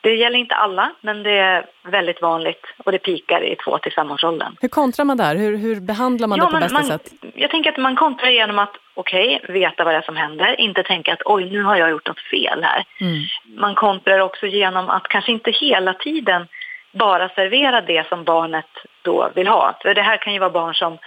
[0.00, 3.92] Det gäller inte alla, men det är väldigt vanligt och det pikar i två till
[3.92, 4.56] femårsåldern.
[4.60, 5.36] Hur kontrar man där?
[5.36, 7.12] Hur, hur behandlar man ja, det på bästa man, sätt?
[7.34, 10.60] Jag tänker att man kontrar genom att okej, okay, veta vad det är som händer,
[10.60, 12.84] inte tänka att oj, nu har jag gjort något fel här.
[13.00, 13.22] Mm.
[13.60, 16.46] Man kontrar också genom att kanske inte hela tiden
[16.92, 18.70] bara servera det som barnet
[19.02, 19.78] då vill ha.
[19.82, 20.98] För det här kan ju vara barn som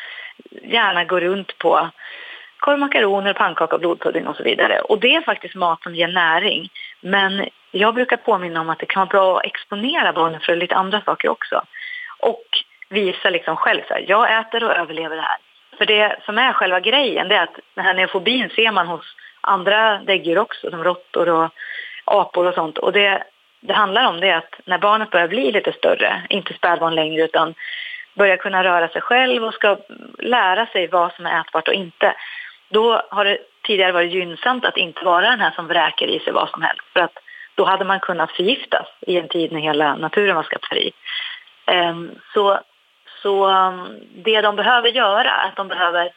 [0.64, 1.90] gärna går runt på
[2.60, 4.80] korvmakaroner, pannkaka, blodpudding och så vidare.
[4.80, 6.70] Och det är faktiskt mat som ger näring.
[7.02, 10.76] Men jag brukar påminna om att det kan vara bra att exponera barnen för lite
[10.76, 11.62] andra saker också.
[12.20, 12.46] Och
[12.90, 15.38] visa liksom själv så här, jag äter och överlever det här.
[15.78, 19.16] För det som är själva grejen, det är att den här neofobin ser man hos
[19.42, 21.50] andra däggdjur också, som råttor och
[22.06, 22.78] apor och sånt.
[22.78, 23.24] Och det
[23.62, 27.54] det handlar om det att när barnet börjar bli lite större, inte spädbarn längre utan
[28.14, 29.78] börjar kunna röra sig själv och ska
[30.20, 32.16] lära sig vad som är ätbart och inte,
[32.70, 36.34] då har det tidigare varit gynnsamt att inte vara den här som vräker i sig
[36.34, 36.84] vad som helst.
[36.94, 37.18] För att
[37.60, 40.92] då hade man kunnat förgiftas i en tid när hela naturen var skattfri.
[41.66, 42.60] Ehm, så,
[43.22, 46.12] så ehm, det de behöver göra är att de behöver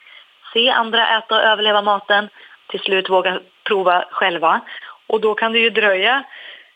[0.52, 2.28] se andra äta och överleva maten,
[2.66, 4.61] till slut våga prova själva.
[5.07, 6.24] Och då kan det ju dröja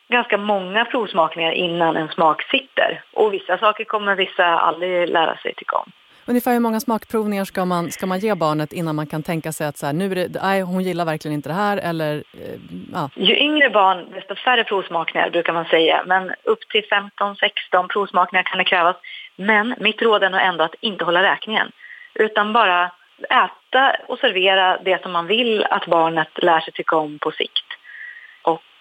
[0.09, 3.02] ganska många provsmakningar innan en smak sitter.
[3.12, 5.92] Och vissa saker kommer vissa aldrig lära sig tycka om.
[6.28, 9.66] Ungefär hur många smakprovningar ska man, ska man ge barnet innan man kan tänka sig
[9.66, 11.76] att så här, nu är det, nej, hon gillar verkligen inte det här?
[11.76, 12.60] Eller, eh,
[12.92, 13.10] ja.
[13.14, 16.04] Ju yngre barn, desto färre provsmakningar brukar man säga.
[16.06, 18.96] Men upp till 15-16 provsmakningar kan det krävas.
[19.36, 21.72] Men mitt råd är nog ändå att inte hålla räkningen.
[22.14, 22.90] Utan bara
[23.30, 27.65] äta och servera det som man vill att barnet lär sig tycka om på sikt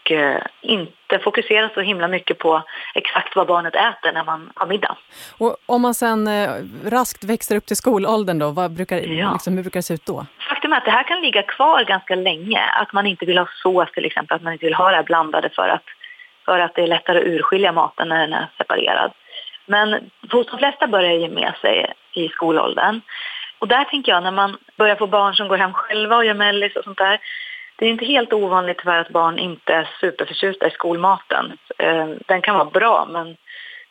[0.06, 2.64] och eh, inte fokusera så himla mycket på
[2.94, 4.98] exakt vad barnet äter när man har middag.
[5.38, 6.50] Och om man sen eh,
[6.86, 9.32] raskt växer upp till skolåldern då, vad brukar, ja.
[9.34, 10.26] liksom, hur brukar det se ut då?
[10.50, 12.62] Faktum är att det här kan ligga kvar ganska länge.
[12.62, 15.04] Att man inte vill ha sås till exempel, att man inte vill ha det här
[15.04, 15.84] blandade för att,
[16.46, 19.12] för att det är lättare att urskilja maten när den är separerad.
[19.66, 23.02] Men hos de flesta börjar ge med sig i skolåldern.
[23.60, 26.34] Och där tänker jag när man börjar få barn som går hem själva och gör
[26.34, 27.20] mellis och sånt där
[27.76, 31.58] det är inte helt ovanligt tyvärr att barn inte är superförtjusta i skolmaten.
[31.78, 33.38] Eh, den kan vara bra men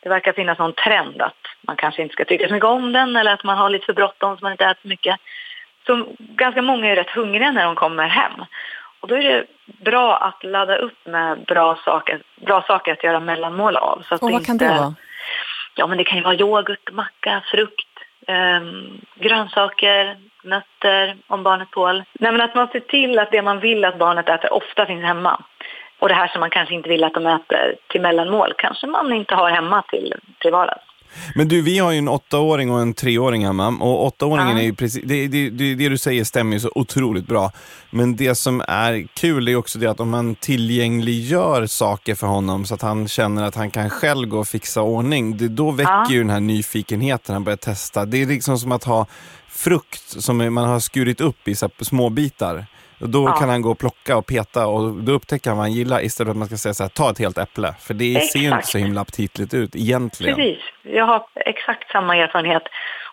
[0.01, 3.17] det verkar finnas någon trend att man kanske inte ska tycka så mycket om den
[3.17, 5.17] eller att man har lite för bråttom så man inte äter så mycket.
[5.87, 8.45] Så ganska många är rätt hungriga när de kommer hem.
[9.01, 13.21] Och då är det bra att ladda upp med bra saker, bra saker att göra
[13.21, 14.03] mellanmål av.
[14.09, 14.95] Så att och vad inte, kan det vara?
[15.75, 17.84] Ja, men det kan ju vara yoghurt, macka, frukt,
[18.27, 22.05] Ehm, grönsaker, nötter om barnet tål.
[22.13, 25.05] Nej, men att man ser till att det man vill att barnet äter ofta finns
[25.05, 25.45] hemma.
[25.99, 29.13] Och det här som man kanske inte vill att de äter till mellanmål kanske man
[29.13, 30.94] inte har hemma till, till vardags.
[31.35, 34.63] Men du, vi har ju en åttaåring och en treåring hemma och åttaåringen Ja.
[34.63, 37.53] är ju precis, det, det, det, det du säger stämmer ju så otroligt bra.
[37.91, 42.67] Men det som är kul är också det att om man tillgängliggör saker för honom
[42.67, 45.91] så att han känner att han kan själv gå och fixa ordning, det, då väcker
[45.93, 46.11] Ja.
[46.11, 48.05] ju den här nyfikenheten, han börjar testa.
[48.05, 49.07] Det är liksom som att ha
[49.49, 52.67] frukt som man har skurit upp i så små bitar.
[52.99, 53.33] Då Ja.
[53.33, 56.27] kan han gå och plocka och peta och då upptäcker han vad han gillar istället
[56.27, 57.75] för att man ska säga så här, ta ett helt äpple.
[57.81, 58.69] För det ser ju inte Exakt.
[58.73, 60.37] så himla aptitligt ut egentligen.
[60.37, 60.59] Precis.
[60.83, 62.63] Jag har exakt samma erfarenhet.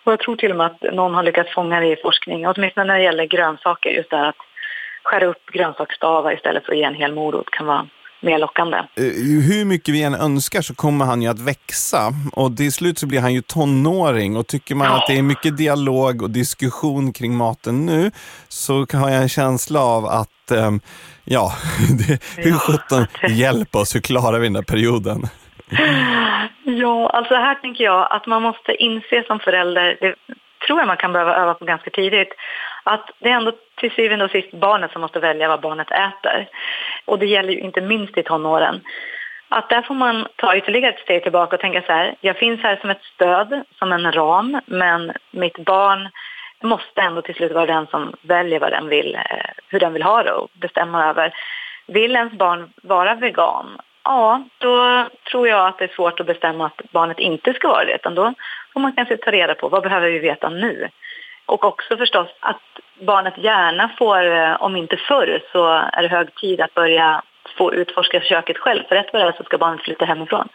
[0.04, 2.48] Och jag tror till och med att någon har lyckats fånga det i forskning.
[2.48, 3.89] Åtminstone när det gäller grönsaker.
[3.89, 4.36] Just det här att
[5.04, 7.88] skära upp grönsaksstavar istället för att ge en hel morot kan vara
[8.21, 8.77] mer lockande.
[8.77, 9.03] Eh,
[9.49, 13.07] hur mycket vi än önskar så kommer han ju att växa och till slut så
[13.07, 17.38] blir han ju tonåring och tycker man att det är mycket dialog och diskussion kring
[17.38, 18.12] maten nu
[18.47, 20.79] så har jag en känsla av att ehm,
[21.23, 21.51] ja,
[22.07, 25.21] det, hur sjutton hjälp oss, hur klarar vi den där perioden?
[26.63, 30.15] Ja, alltså här tänker jag att man måste inse som förälder, det
[30.67, 32.34] tror jag man kan behöva öva på ganska tidigt,
[32.84, 36.47] att det är ändå till syvende och sist barnet som måste välja vad barnet äter.
[37.06, 38.82] Och det gäller ju inte minst i tonåren.
[39.50, 42.62] Att där får man ta ytterligare ett steg tillbaka och tänka så här, jag finns
[42.62, 46.10] här som ett stöd, som en ram, men mitt barn
[46.62, 50.04] måste ändå till slut vara den som väljer vad den vill, eh, hur den vill
[50.04, 51.34] ha det och bestämma över.
[51.88, 53.78] Vill ens barn vara vegan?
[54.04, 57.86] Ja, då tror jag att det är svårt att bestämma att barnet inte ska vara
[57.86, 57.96] det.
[57.96, 58.34] Utan då
[58.74, 60.90] får man kanske ta reda på vad behöver vi veta nu.
[61.52, 62.62] Och också förstås att
[63.00, 67.22] barnet gärna får, eh, om inte förr, så är det hög tid att börja
[67.58, 68.84] få utforska köket själv.
[68.88, 70.50] För rätt vad det är så ska barnet flytta hemifrån.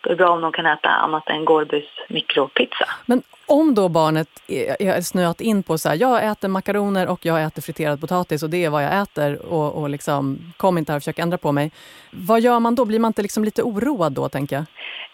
[0.00, 2.88] Då är det bra om de kan äta annat än Gorbys mikropizza.
[3.06, 7.26] Men om då barnet är är snöat in på så här, jag äter makaroner och
[7.26, 10.92] jag äter friterad potatis och det är vad jag äter och, och liksom, kom inte
[10.92, 11.70] här och försök ändra på mig.
[12.10, 12.84] Vad gör man då?
[12.84, 14.64] Blir man inte liksom lite oroad då, tänker jag?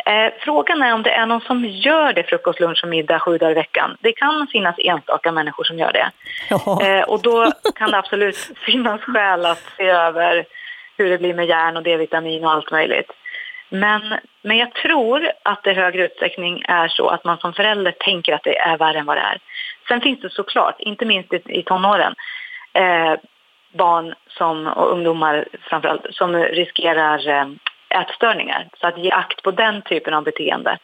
[0.07, 3.39] Eh, frågan är om det är någon som gör det frukost, lunch och middag sju
[3.39, 3.97] dagar i veckan.
[4.01, 6.11] Det kan finnas enstaka människor som gör det.
[6.87, 10.45] Eh, och då kan det absolut finnas skäl att se över
[10.97, 13.11] hur det blir med järn och D-vitamin och allt möjligt.
[13.75, 17.93] Men, men jag tror att det i högre utsträckning är så att man som förälder
[17.93, 19.39] tänker att det är värre än vad det är.
[19.89, 22.15] Sen finns det såklart, inte minst i, i tonåren,
[22.73, 23.15] eh,
[23.73, 27.47] barn som, och ungdomar framförallt som riskerar eh,
[28.01, 28.69] ätstörningar.
[28.81, 30.79] Så att ge akt på den typen av beteende.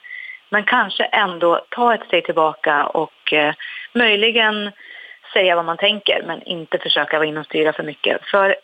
[0.49, 3.55] Men kanske ändå ta ett steg tillbaka och eh,
[3.93, 4.71] möjligen
[5.33, 8.21] säga vad man tänker men inte försöka vara inne och styra för mycket.
[8.25, 8.57] För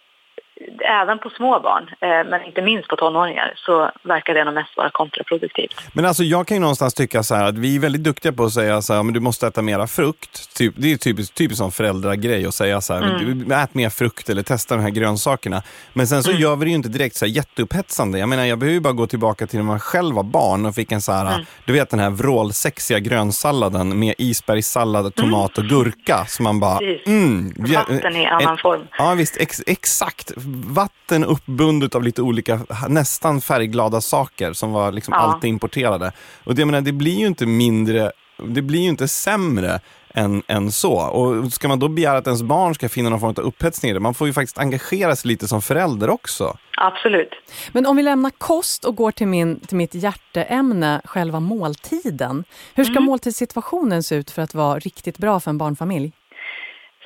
[0.80, 4.76] även på små barn, eh, men inte minst på tonåringar, så verkar det nog mest
[4.76, 5.74] vara kontraproduktivt.
[5.92, 8.44] Men alltså jag kan ju någonstans tycka så här att vi är väldigt duktiga på
[8.44, 10.56] att säga så här, men du måste äta mera frukt.
[10.56, 14.28] Typ, det är typiskt, typiskt som föräldragrej att säga så här, du, ät mer frukt
[14.28, 15.62] eller testa de här grönsakerna.
[15.92, 18.18] Men sen så gör vi det ju inte direkt så här jätteupphetsande.
[18.18, 20.74] Jag menar, jag behöver ju bara gå tillbaka till när man själv var barn och
[20.74, 26.24] fick en så här, du vet den här vrålsexiga grönsalladen med isbergssallad, tomat och gurka.
[26.28, 27.06] Så man bara, Precis.
[27.06, 27.54] mm.
[27.58, 28.80] Vatten i annan form.
[28.98, 30.32] Ja visst, ex exakt.
[30.48, 35.20] Vatten uppbundet av lite olika, nästan färgglada saker som var liksom Ja.
[35.20, 36.12] alltid importerade.
[36.44, 38.12] Och det, jag menar, det blir ju inte mindre,
[38.44, 39.80] det blir ju inte sämre
[40.14, 40.92] än, än så.
[40.94, 43.94] Och ska man då begära att ens barn ska finna någon form av upphetsning i
[43.94, 46.56] det, man får ju faktiskt engagera sig lite som förälder också.
[46.76, 47.30] Absolut.
[47.72, 52.44] Men om vi lämnar kost och går till, min, till mitt hjärteämne, själva måltiden.
[52.74, 56.12] Hur ska måltidssituationen se ut för att vara riktigt bra för en barnfamilj?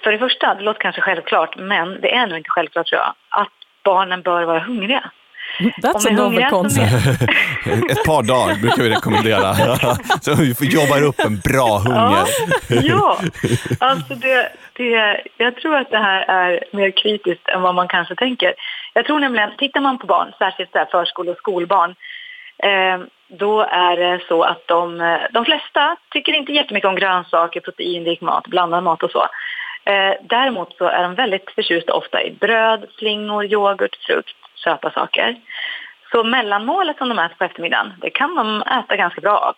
[0.02, 3.14] För det första, det låter kanske självklart, men det är nog inte självklart tror jag,
[3.28, 3.52] att
[3.84, 5.10] barnen bör vara hungriga.
[5.82, 6.92] That's Om a novel concept.
[7.90, 9.54] Ett par dagar brukar vi rekommendera.
[10.20, 12.26] så vi får jobbar upp en bra hunger.
[12.68, 13.18] Ja, ja.
[13.78, 18.14] alltså det, det, jag tror att det här är mer kritiskt än vad man kanske
[18.14, 18.54] tänker.
[18.92, 21.94] Jag tror nämligen, tittar man på barn, särskilt så förskole och skolbarn,
[22.62, 27.60] eh, då är det så att de, eh, de flesta tycker inte jättemycket om grönsaker,
[27.60, 29.26] proteinrik mat, blandad mat och så.
[29.90, 35.36] Eh, däremot så är de väldigt förtjusta ofta i bröd, flingor, yoghurt, frukt, söta saker.
[36.12, 39.54] Så mellanmålet som de äter på eftermiddagen, det kan de äta ganska bra av.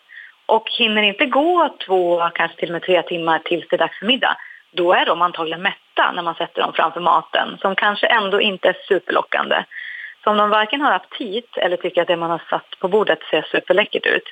[0.47, 3.99] Och hinner inte gå två, kanske till och med tre timmar tills det är dags
[3.99, 4.37] för middag,
[4.73, 8.69] då är de antagligen mätta när man sätter dem framför maten, som kanske ändå inte
[8.69, 9.65] är superlockande.
[10.25, 13.19] Så om de varken har aptit eller tycker att det man har satt på bordet
[13.31, 14.29] ser superläckert ut,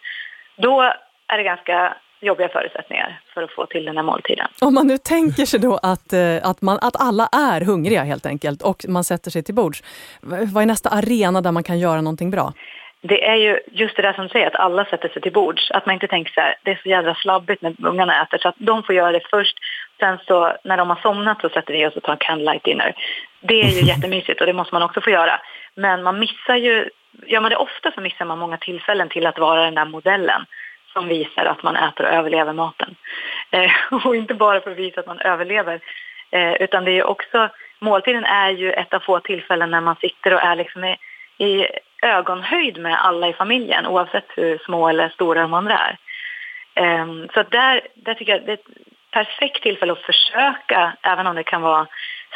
[0.57, 0.83] då
[1.27, 4.47] är det ganska jobbiga förutsättningar för att få till den här måltiden.
[4.61, 8.27] Om man nu tänker sig då att, eh, att, man, att alla är hungriga helt
[8.27, 9.83] enkelt och man sätter sig till bords.
[10.55, 12.53] Vad är nästa arena där man kan göra någonting bra?
[13.03, 15.71] Det är ju just det där som du säger, att alla sätter sig till bords.
[15.71, 18.49] Att man inte tänker så här, det är så jävla slabbigt när ungarna äter, så
[18.49, 19.57] att de får göra det först.
[20.01, 22.95] Sen så när de har somnat så sätter vi oss och tar en candlelight dinner.
[23.41, 25.41] Det är ju jättemysigt och det måste man också få göra.
[25.75, 26.89] Men man missar ju,
[27.27, 30.45] gör man det ofta så missar man många tillfällen till att vara den där modellen
[30.93, 32.97] som visar att man äter och överlever maten.
[33.51, 33.71] Eh,
[34.07, 35.81] och inte bara för att visa att man överlever,
[36.31, 37.49] eh, utan det är också,
[37.79, 40.97] måltiden är ju ett av få tillfällen när man sitter och är liksom i,
[41.39, 41.67] i
[42.03, 45.99] ögonhöjd med alla i familjen, oavsett hur små eller stora de andra är.
[46.75, 51.37] Eh, så där, där tycker jag det är ett perfekt tillfälle att försöka, även om
[51.37, 51.87] det kan vara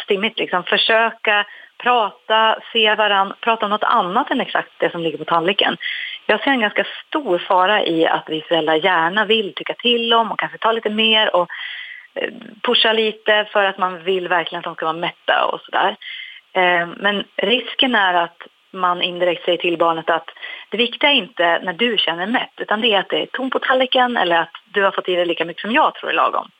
[0.04, 1.46] stimmigt, liksom, försöka
[1.78, 5.76] prata, se varandra, prata om något annat än exakt det som ligger på tallriken.
[6.26, 10.32] Jag ser en ganska stor fara i att vi föräldrar gärna vill tycka till om
[10.32, 11.48] och kanske ta lite mer och
[12.14, 12.30] eh,
[12.62, 15.96] pusha lite för att man vill verkligen att de ska vara mätta och sådär.
[16.52, 20.30] Eh, men risken är att man indirekt säger till barnet att
[20.68, 23.52] det viktiga är inte när du känner mätt utan det är att det är tomt
[23.52, 26.14] på tallriken eller att du har fått i dig lika mycket som jag tror är
[26.14, 26.50] lagom.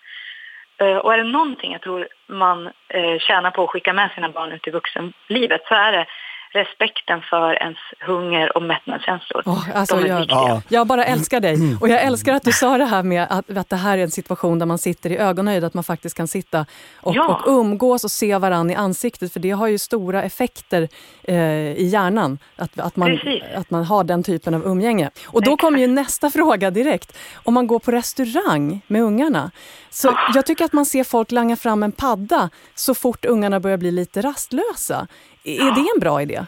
[0.78, 2.70] Eh, och är det någonting jag tror man
[3.18, 6.06] tjänar på att skicka med sina barn ut i vuxenlivet så är det
[6.54, 9.42] respekten för ens hunger och mättnadskänslor.
[9.46, 10.62] Oh, alltså jag, ja.
[10.68, 11.54] jag bara älskar dig.
[11.54, 11.78] Mm.
[11.80, 14.10] Och jag älskar att du sa det här med att, att det här är en
[14.10, 16.66] situation där man sitter i ögonhöjd, att man faktiskt kan sitta
[17.00, 17.26] och, ja.
[17.26, 20.88] och umgås och se varandra i ansiktet, för det har ju stora effekter
[21.22, 21.36] eh,
[21.72, 23.18] i hjärnan, att, att, man,
[23.56, 25.10] att man har den typen av umgänge.
[25.26, 27.16] Och då kommer ju nästa fråga direkt.
[27.34, 29.50] Om man går på restaurang med ungarna,
[29.90, 30.16] så oh.
[30.34, 33.90] jag tycker att man ser folk langa fram en padda så fort ungarna börjar bli
[33.90, 35.06] lite rastlösa.
[35.44, 36.40] Är det en bra idé?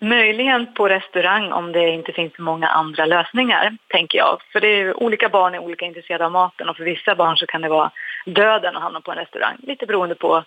[0.00, 4.40] Möjligen på restaurang om det inte finns så många andra lösningar, tänker jag.
[4.52, 7.46] För det är olika barn är olika intresserade av maten och för vissa barn så
[7.46, 7.90] kan det vara
[8.26, 10.44] döden att hamna på en restaurang, lite beroende på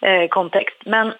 [0.00, 0.76] eh, kontext.
[0.84, 1.12] Men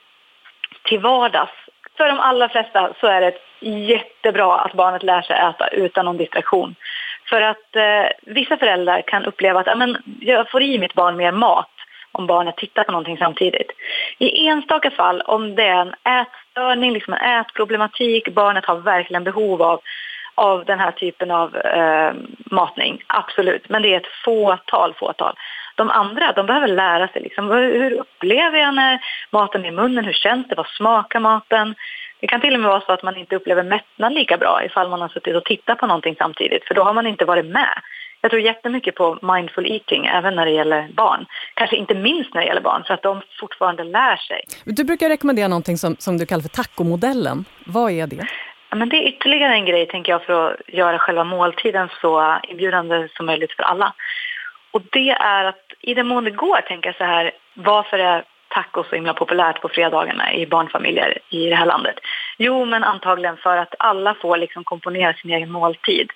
[0.85, 1.53] till vardags,
[1.97, 6.17] för de allra flesta så är det jättebra att barnet lär sig äta utan någon
[6.17, 6.75] distraktion.
[7.29, 11.76] För att eh, vissa föräldrar kan uppleva att jag får i mitt barn mer mat
[12.19, 13.71] om barnet tittar på någonting samtidigt.
[14.19, 19.63] I enstaka fall, om det är en ätstörning, liksom en ätproblematik, barnet har verkligen behov
[19.63, 19.81] av,
[20.35, 22.13] av den här typen av eh,
[22.51, 23.69] matning, absolut.
[23.69, 25.35] Men det är ett fåtal, fåtal.
[25.77, 29.01] De andra, de behöver lära sig liksom, hur upplever jag när
[29.31, 31.75] maten är i munnen, hur känns det, vad smakar maten?
[32.21, 34.89] Det kan till och med vara så att man inte upplever mättnad lika bra ifall
[34.89, 37.81] man har suttit och tittat på någonting samtidigt, för då har man inte varit med.
[38.27, 41.27] Jag tror jättemycket på mindful eating även när det gäller barn.
[41.55, 44.45] Kanske inte minst när det gäller barn, för att de fortfarande lär sig.
[44.65, 47.45] Du brukar rekommendera någonting som, som du kallar för tacomodellen.
[47.67, 48.27] Vad är det?
[48.71, 52.39] Ja, men det är ytterligare en grej, tänker jag, för att göra själva måltiden så
[52.49, 53.95] inbjudande som möjligt för alla.
[54.71, 58.89] Och det är att i den mån det går, tänka så här, varför är tacos
[58.89, 61.99] så himla populärt på fredagarna i barnfamiljer i det här landet?
[62.39, 66.11] Jo, men antagligen för att alla får liksom komponera sin egen måltid.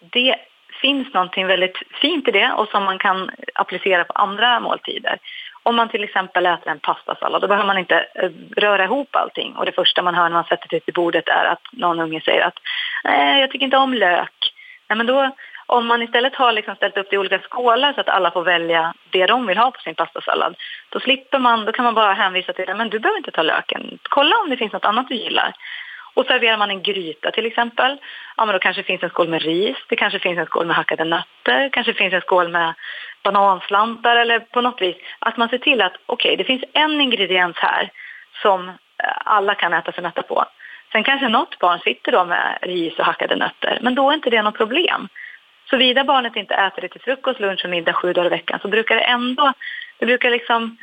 [0.00, 0.36] Det
[0.80, 5.18] finns någonting väldigt fint i det och som man kan applicera på andra måltider.
[5.62, 9.56] Om man till exempel äter en pastasallad, då behöver man inte eh, röra ihop allting.
[9.56, 12.20] Och det första man hör när man sätter sig till bordet är att någon unge
[12.20, 12.58] säger att
[13.04, 14.54] nej, jag tycker inte om lök.
[14.88, 15.30] Nej, men då,
[15.66, 18.42] om man istället har liksom ställt upp det i olika skålar så att alla får
[18.42, 20.56] välja det de vill ha på sin pastasallad,
[20.88, 23.98] då slipper man, då kan man bara hänvisa till att du behöver inte ta löken.
[24.02, 25.54] Kolla om det finns något annat du gillar.
[26.18, 27.98] Och serverar man en gryta till exempel,
[28.36, 30.66] ja men då kanske det finns en skål med ris, det kanske finns en skål
[30.66, 32.74] med hackade nötter, kanske finns en skål med
[33.22, 34.96] bananslantar eller på något vis.
[35.18, 37.90] Att man ser till att okej, okay, det finns en ingrediens här
[38.42, 38.74] som eh,
[39.24, 40.44] alla kan äta sig mätta på.
[40.92, 44.30] Sen kanske något barn sitter då med ris och hackade nötter, men då är inte
[44.30, 45.08] det något problem.
[45.70, 48.68] Såvida barnet inte äter det till frukost, lunch och middag sju dagar i veckan så
[48.68, 49.52] brukar det ändå,
[49.98, 50.76] det brukar liksom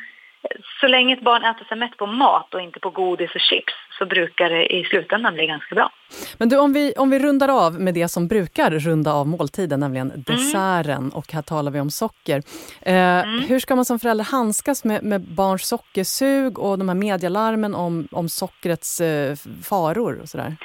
[0.80, 3.72] så länge ett barn äter sig mätt på mat och inte på godis och chips
[3.98, 5.90] så brukar det i slutändan bli ganska bra.
[6.38, 9.80] Men du, om vi, om vi rundar av med det som brukar runda av måltiden,
[9.80, 10.22] nämligen mm.
[10.26, 12.42] desserten och här talar vi om socker.
[12.82, 13.40] Eh, mm.
[13.48, 18.08] Hur ska man som förälder handskas med, med barns sockersug och de här medielarmen om,
[18.12, 19.34] om sockrets eh,
[19.68, 20.56] faror och sådär?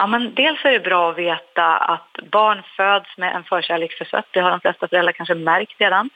[0.00, 4.04] Ja, men dels är det bra att veta att barn föds med en förkärlek för
[4.04, 4.26] sött.
[4.30, 6.10] Det har de flesta föräldrar kanske märkt redan.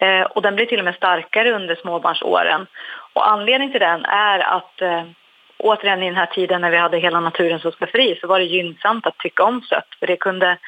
[0.00, 2.66] Eh, och den blir till och med starkare under småbarnsåren.
[3.12, 5.04] Och anledningen till den är att eh,
[5.58, 8.38] återigen i den här tiden när vi hade hela naturen som ska fri så var
[8.38, 9.88] det gynnsamt att tycka om sött.
[9.98, 10.58] För det kunde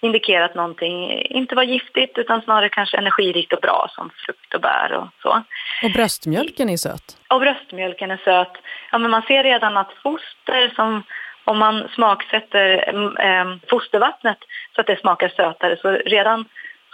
[0.00, 4.60] indikera att någonting inte var giftigt utan snarare kanske energirikt och bra som frukt och
[4.60, 5.42] bär och så.
[5.82, 7.16] Och bröstmjölken är söt?
[7.28, 8.52] Och bröstmjölken är söt.
[8.92, 11.02] Ja, men man ser redan att foster som
[11.44, 12.88] om man smaksätter
[13.20, 14.38] äh, fostervattnet
[14.74, 16.44] så att det smakar sötare så redan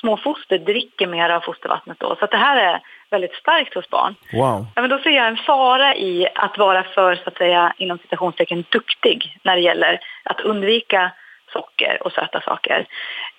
[0.03, 2.17] små foster dricker mer av fostervattnet då.
[2.21, 4.15] Så det här är väldigt starkt hos barn.
[4.33, 4.67] Wow.
[4.75, 7.99] Ja, men då ser jag en fara i att vara för, så att säga, inom
[7.99, 11.13] citationstecken, duktig när det gäller att undvika
[11.53, 12.87] socker och söta saker.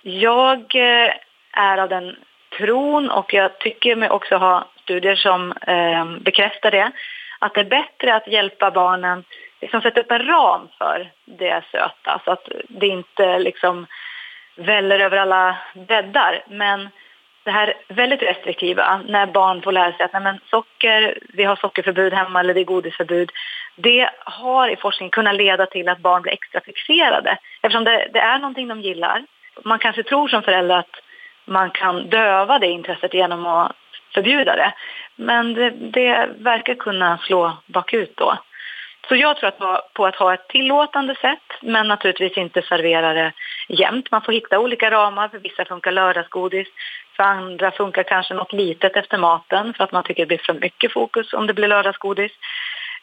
[0.01, 1.13] Jag eh,
[1.53, 2.15] är av den
[2.57, 6.91] tron och jag tycker mig också ha studier som eh, bekräftar det,
[7.39, 9.23] att det är bättre att hjälpa barnen
[9.61, 13.85] liksom sätta upp en ram för det söta så att det inte liksom
[14.55, 16.43] väller över alla bäddar.
[16.47, 16.89] Men
[17.43, 21.55] det här väldigt restriktiva, när barn får lära sig att nej men, socker, vi har
[21.55, 23.31] sockerförbud hemma eller det är godisförbud.
[23.75, 28.19] Det har i forskning kunnat leda till att barn blir extra fixerade eftersom det, det
[28.19, 29.25] är någonting de gillar.
[29.63, 30.95] Man kanske tror som förälder att
[31.45, 33.75] man kan döva det intresset genom att
[34.13, 34.73] förbjuda det.
[35.15, 38.37] Men det, det verkar kunna slå bakut då.
[39.07, 43.31] Så jag tror att på att ha ett tillåtande sätt, men naturligtvis inte servera det
[43.73, 44.11] jämnt.
[44.11, 45.27] Man får hitta olika ramar.
[45.27, 46.67] För vissa funkar lördagsgodis,
[47.15, 50.53] för andra funkar kanske något litet efter maten för att man tycker det blir för
[50.53, 52.31] mycket fokus om det blir lördagsgodis.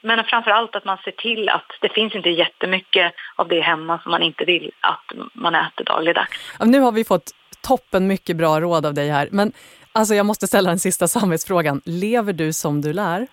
[0.02, 3.98] Men framför allt att man ser till att det finns inte jättemycket av det hemma
[3.98, 6.56] som man inte vill att man äter dagligdags.
[6.60, 9.28] Nu har vi fått toppen mycket bra råd av dig här.
[9.32, 9.52] Men
[9.92, 11.80] alltså jag måste ställa den sista samvetsfrågan.
[11.84, 13.26] Lever du som du lär?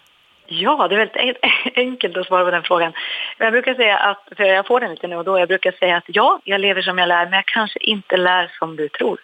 [0.47, 1.37] Ja, det är väldigt
[1.75, 2.93] enkelt att svara på den frågan.
[3.37, 5.97] Jag brukar säga att, för jag får den lite nu och då, jag brukar säga
[5.97, 9.19] att ja, jag lever som jag lär, men jag kanske inte lär som du tror.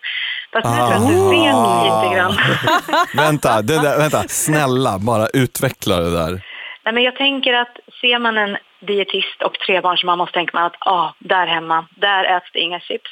[0.51, 2.36] Fast nu tror jag att du vet lite grann.
[3.26, 6.41] vänta, där, vänta, snälla, bara utveckla det där.
[6.84, 10.88] Nej, men jag tänker att ser man en dietist och trebarnsmamma så tänker man att
[10.88, 13.11] ah, där hemma, där äts det inga chips.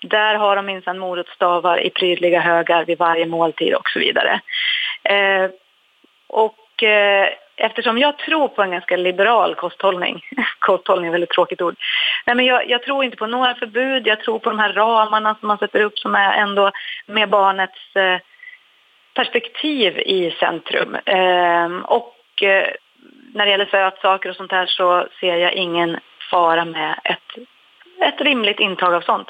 [0.00, 4.40] Där har de minsann morotsstavar i prydliga högar vid varje måltid och så vidare.
[5.02, 5.50] Eh,
[6.26, 10.24] och eh, eftersom jag tror på en ganska liberal kosthållning,
[10.58, 11.74] kosthållning är ett väldigt tråkigt ord,
[12.26, 15.36] Nej, men jag, jag, tror inte på några förbud, jag tror på de här ramarna
[15.40, 16.70] som man sätter upp som är ändå
[17.06, 18.18] med barnets eh,
[19.14, 20.94] perspektiv i centrum.
[21.04, 22.66] Eh, och eh,
[23.34, 26.00] när det gäller sötsaker och sånt här så ser jag ingen
[26.30, 27.48] fara med ett,
[28.00, 29.28] ett rimligt intag av sånt.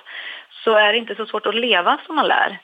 [0.51, 2.59] Så är det inte så svårt att leva som man lär.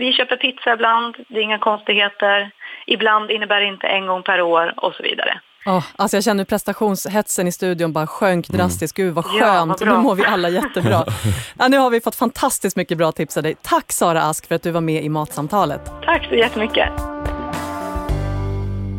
[0.00, 2.50] Vi köper pizza ibland, det är inga konstigheter.
[2.86, 5.40] Ibland innebär det inte en gång per år och så vidare.
[5.66, 8.58] Oh, alltså jag känner prestationshetsen i studion bara sjönk mm.
[8.58, 8.96] drastiskt.
[8.96, 11.04] Gud vad skönt, ja, vad nu mår vi alla jättebra.
[11.58, 13.54] ja, nu har vi fått fantastiskt mycket bra tips av dig.
[13.62, 15.92] Tack Sara Ask för att du var med i Matsamtalet.
[16.04, 16.88] Tack så jättemycket.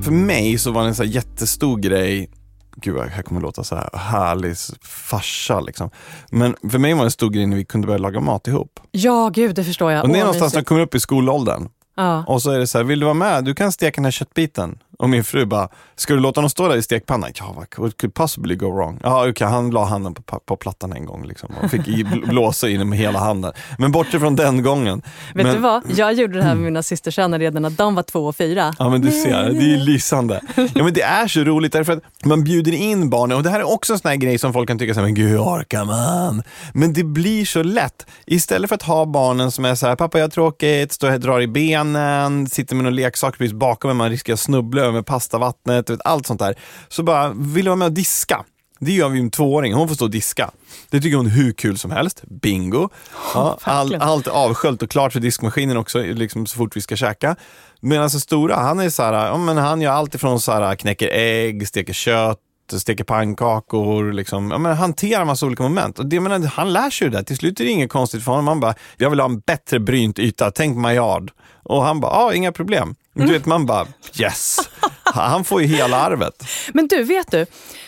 [0.05, 2.29] För mig så var det en så jättestor grej
[2.75, 5.89] Gud, här kommer låta så här härlig farsa liksom.
[6.31, 8.79] Men för mig var det en stor grej när vi kunde börja laga mat ihop.
[8.91, 10.03] Ja, gud, det förstår jag.
[10.03, 11.69] Och det är någonstans när jag kommer upp i skolåldern.
[11.95, 12.23] Ja.
[12.27, 13.45] Och så är det så här, vill du vara med?
[13.45, 14.79] Du kan steka den här köttbiten.
[15.01, 17.31] Och min fru bara, ska du låta honom stå där i stekpannan?
[17.35, 18.99] Ja, what could possibly go wrong?
[19.03, 22.03] Ja, okej, okay, han la handen på, på plattan en gång liksom, och fick i,
[22.27, 23.53] blåsa in med hela handen.
[23.77, 25.01] Men bortsett från den gången.
[25.33, 25.83] Vet men, du vad?
[25.95, 28.73] Jag gjorde det här med mina systersöner redan när de var två och fyra.
[28.79, 30.41] Ja, men du ser, det är lysande.
[30.55, 33.59] Ja, men det är så roligt därför att man bjuder in barnen och det här
[33.59, 35.85] är också en sån här grej som folk kan tycka så här, men gud, orkar
[35.85, 36.43] man?
[36.73, 38.05] Men det blir så lätt.
[38.25, 41.19] Istället för att ha barnen som är så här, pappa jag har tråkigt, står och
[41.19, 45.01] drar i benen, sitter med någon leksak precis bakom mig, man riskerar att snubbla över
[45.01, 46.55] pastavattnet, vet, allt sånt där.
[46.89, 48.45] Så bara, vill du vara med och diska?
[48.79, 50.51] Det gör vi en tvååring, hon får stå och diska.
[50.89, 52.23] Det tycker hon är hur kul som helst.
[52.27, 52.89] Bingo!
[53.33, 56.95] Ja, all, allt är avsköljt och klart för diskmaskinen också, liksom så fort vi ska
[56.95, 57.35] käka.
[57.79, 60.75] Medan den stora, han är så här, ja, men han gör allt ifrån så här,
[60.75, 62.39] knäcker ägg, steker kött,
[62.79, 65.99] steker pannkakor, liksom, ja, men hanterar massa olika moment.
[65.99, 67.23] Och det, menar, han lär sig ju det.
[67.23, 68.47] Till slut är det inget konstigt för honom.
[68.47, 71.31] Han bara, jag vill ha en bättre brynt yta, tänk Maillard.
[71.63, 72.95] Och han bara, ja, inga problem.
[73.13, 73.87] Du vet, man bara,
[74.19, 74.57] yes!
[75.03, 76.43] Han får ju hela arvet.
[76.73, 77.45] Men du, vet du?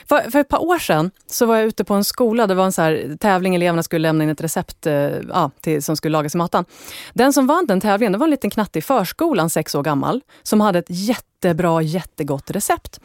[0.10, 2.48] För, för ett par år sedan så var jag ute på en skola.
[2.48, 5.84] Det var en så här tävling, eleverna skulle lämna in ett recept eh, ja, till,
[5.84, 6.66] som skulle lagas i maten.
[7.14, 10.22] Den som vann den tävlingen det var en liten knatte i förskolan, sex år gammal,
[10.44, 10.90] som hade ett
[11.44, 13.00] jättebra, jättegott recept.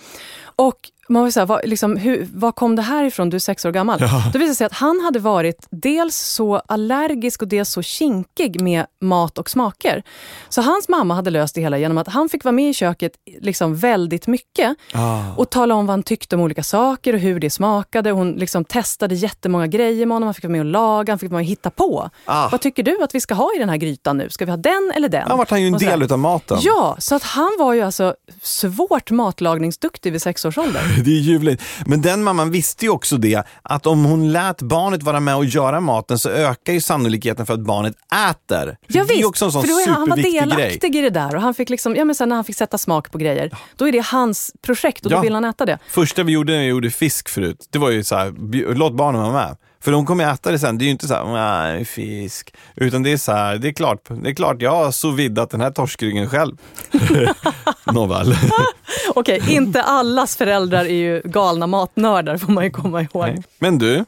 [0.57, 3.31] Och man vill säga, vad, liksom, hur, vad kom det här ifrån?
[3.31, 3.99] Du är sex år gammal.
[4.01, 4.23] Ja.
[4.33, 8.87] Då visade sig att han hade varit dels så allergisk och dels så kinkig med
[9.01, 10.03] mat och smaker.
[10.49, 13.13] Så hans mamma hade löst det hela genom att han fick vara med i köket
[13.41, 15.21] liksom väldigt mycket ah.
[15.37, 18.11] och tala om vad han tyckte om olika saker och hur det smakade.
[18.11, 20.27] Hon liksom testade jättemånga grejer med honom.
[20.27, 22.11] Han fick vara med och laga, han fick vara med och hitta på.
[22.25, 22.49] Ah.
[22.49, 24.31] Vad tycker du att vi ska ha i den här grytan nu?
[24.31, 25.27] Ska vi ha den eller den?
[25.29, 26.59] Ja, vart han ju en del av maten.
[26.61, 30.83] Ja, så att han var ju alltså svårt matlagningsduktig vid sex års ålder.
[31.05, 31.63] det är ljuvligt.
[31.87, 35.45] Men den mamman visste ju också det, att om hon lät barnet vara med och
[35.45, 37.95] göra maten så ökar ju sannolikheten för att barnet
[38.31, 38.77] äter.
[38.87, 41.01] Ja, det är också en sån för då är han var delaktig grej.
[41.01, 43.13] i det där och han fick liksom, ja, men sen när han fick sätta smak
[43.13, 45.79] på grejer, då är det hans projekt och då vill han äta det.
[45.89, 49.21] Första vi gjorde när vi gjorde fisk förut, det var ju så här, låt barnen
[49.23, 49.57] vara med.
[49.81, 50.79] För de kommer äta det sen.
[50.79, 52.55] Det är ju inte så här, nej, fisk.
[52.77, 55.51] Utan det är så här, det är klart, det är klart jag har så viddat
[55.51, 56.57] den här torskryggen själv.
[57.93, 58.33] Nåväl.
[59.15, 63.27] Okej, okay, inte allas föräldrar är ju galna matnördar får man ju komma ihåg.
[63.27, 63.43] Nej.
[63.59, 64.05] Men du,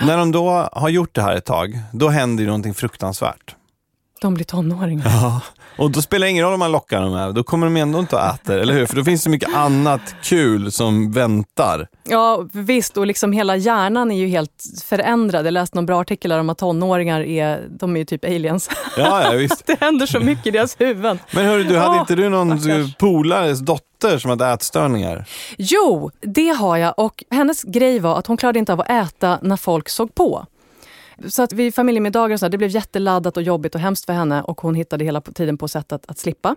[0.00, 3.54] när de då har gjort det här ett tag, då händer ju någonting fruktansvärt.
[4.20, 5.04] De blir tonåringar.
[5.06, 5.40] Ja,
[5.78, 7.98] och då spelar det ingen roll om man lockar dem här, då kommer de ändå
[7.98, 8.86] inte att äta, eller hur?
[8.86, 11.88] För då finns det mycket annat kul som väntar.
[12.08, 12.96] Ja, visst.
[12.96, 15.46] Och liksom hela hjärnan är ju helt förändrad.
[15.46, 18.70] Jag läste någon bra artikel om att tonåringar är, de är ju typ aliens.
[18.96, 19.62] Ja, ja visst.
[19.66, 21.18] det händer så mycket i deras huvuden.
[21.30, 22.96] Men hörru, du, hade Åh, inte du någon stackars.
[22.96, 25.24] polares dotter som hade ätstörningar?
[25.58, 26.94] Jo, det har jag.
[26.96, 30.46] Och hennes grej var att hon klarade inte av att äta när folk såg på.
[31.26, 34.12] Så att vid familjemiddagar och så här, det blev jätteladdat och jobbigt och hemskt för
[34.12, 36.56] henne och hon hittade hela tiden på sätt att, att slippa.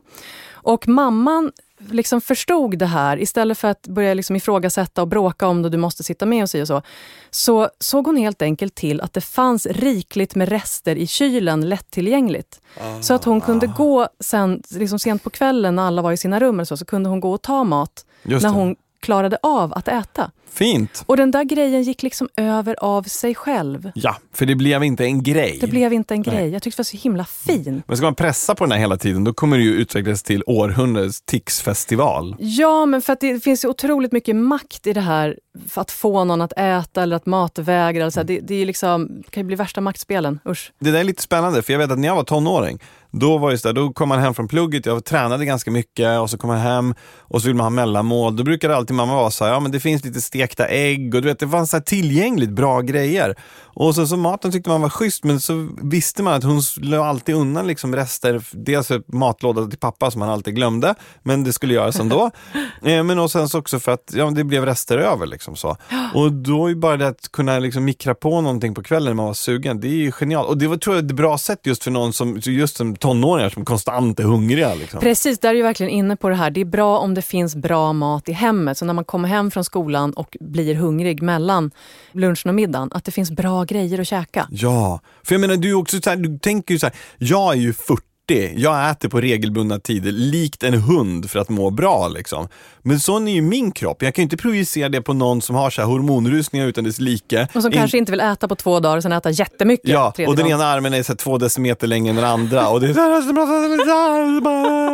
[0.52, 1.52] Och mamman
[1.90, 5.78] liksom förstod det här, istället för att börja liksom ifrågasätta och bråka om det, du
[5.78, 6.82] måste sitta med och si och så,
[7.30, 12.62] så såg hon helt enkelt till att det fanns rikligt med rester i kylen lättillgängligt.
[13.02, 16.40] Så att hon kunde gå sen, liksom sent på kvällen när alla var i sina
[16.40, 19.88] rum, eller så, så kunde hon gå och ta mat när hon klarade av att
[19.88, 20.32] äta.
[20.54, 21.04] Fint.
[21.06, 23.92] Och den där grejen gick liksom över av sig själv.
[23.96, 25.58] Ja, för det blev inte en grej.
[25.62, 26.36] Det blev inte en grej.
[26.36, 26.50] Nej.
[26.50, 27.84] Jag tyckte det var så himla fin.
[27.88, 30.44] Men ska man pressa på den här hela tiden, då kommer det ju utvecklas till
[30.46, 32.36] århundradets Tix-festival.
[32.40, 35.38] Ja, men för att det finns ju otroligt mycket makt i det här
[35.70, 38.02] för att få någon att äta eller att matvägra.
[38.02, 38.28] Eller så här.
[38.28, 40.40] Det, det, är liksom, det kan ju bli värsta maktspelen.
[40.48, 40.72] Usch.
[40.80, 42.80] Det där är lite spännande, för jag vet att när jag var tonåring,
[43.12, 46.20] då var det så där, då kom man hem från plugget, jag tränade ganska mycket
[46.20, 48.36] och så kom man hem och så vill man ha mellanmål.
[48.36, 51.22] Då brukade alltid mamma vara så här, ja men det finns lite stekta ägg och
[51.22, 53.36] du vet, det fanns så här tillgängligt bra grejer.
[53.74, 57.06] Och så, så maten tyckte man var schysst, men så visste man att hon la
[57.06, 61.74] alltid undan liksom rester, dels matlåda till pappa som man alltid glömde, men det skulle
[61.74, 62.32] göras ändå.
[62.84, 65.26] eh, men och sen så också för att ja, det blev rester över.
[65.26, 65.78] Liksom så.
[66.14, 69.26] Och då är bara det att kunna liksom mikra på någonting på kvällen när man
[69.26, 70.48] var sugen, det är ju genialt.
[70.48, 73.50] Och det var tror jag ett bra sätt just för någon som, just som tonåringar
[73.50, 74.74] som konstant är hungriga.
[74.76, 75.00] Liksom.
[75.00, 76.52] Precis, där är ju verkligen inne på det här.
[76.52, 78.78] Det är bra om det finns bra mat i hemmet.
[78.78, 81.72] Så när man kommer hem från skolan och blir hungrig mellan
[82.12, 84.48] lunchen och middagen, att det finns bra grejer att käka.
[84.52, 87.58] Ja, för jag menar du också så här, du tänker ju så här, jag är
[87.58, 92.08] ju 40 jag äter på regelbundna tider, likt en hund för att må bra.
[92.08, 92.48] Liksom.
[92.82, 94.04] Men sån är ju min kropp.
[94.04, 97.00] Jag kan ju inte projicera det på någon som har så här hormonrusningar utan dess
[97.00, 97.48] like.
[97.54, 99.90] Och som In- kanske inte vill äta på två dagar och sen äta jättemycket.
[99.90, 102.70] Ja, och den ena armen är så här två decimeter längre än den andra.
[102.70, 103.12] Och det är så här,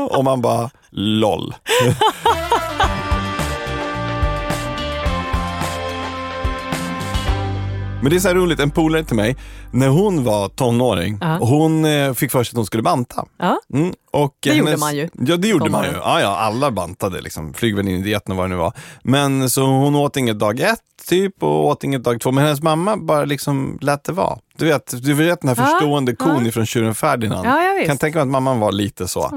[0.18, 1.56] och man bara, LOL.
[8.02, 9.36] Men det är så här roligt, en polare till mig,
[9.72, 11.38] när hon var tonåring, Ja.
[11.42, 13.26] hon eh, fick för sig att hon skulle banta.
[13.40, 13.60] Ja.
[13.74, 15.10] Mm, och Det gjorde man ju.
[15.14, 15.92] Ja, det gjorde man ju.
[15.92, 17.54] Ja, ja, alla bantade liksom.
[17.54, 18.74] Flygvärdinnedieten och vad det nu var.
[19.04, 20.80] Men så hon åt inget dag ett
[21.10, 22.32] typ och åt inget dag två.
[22.32, 24.38] Men hennes mamma bara liksom lät det vara.
[24.58, 27.48] Du vet, du vet den här Ja, förstående kon ifrån tjuren Ferdinand.
[27.48, 29.32] Ja, kan tänka mig att mamman var lite så.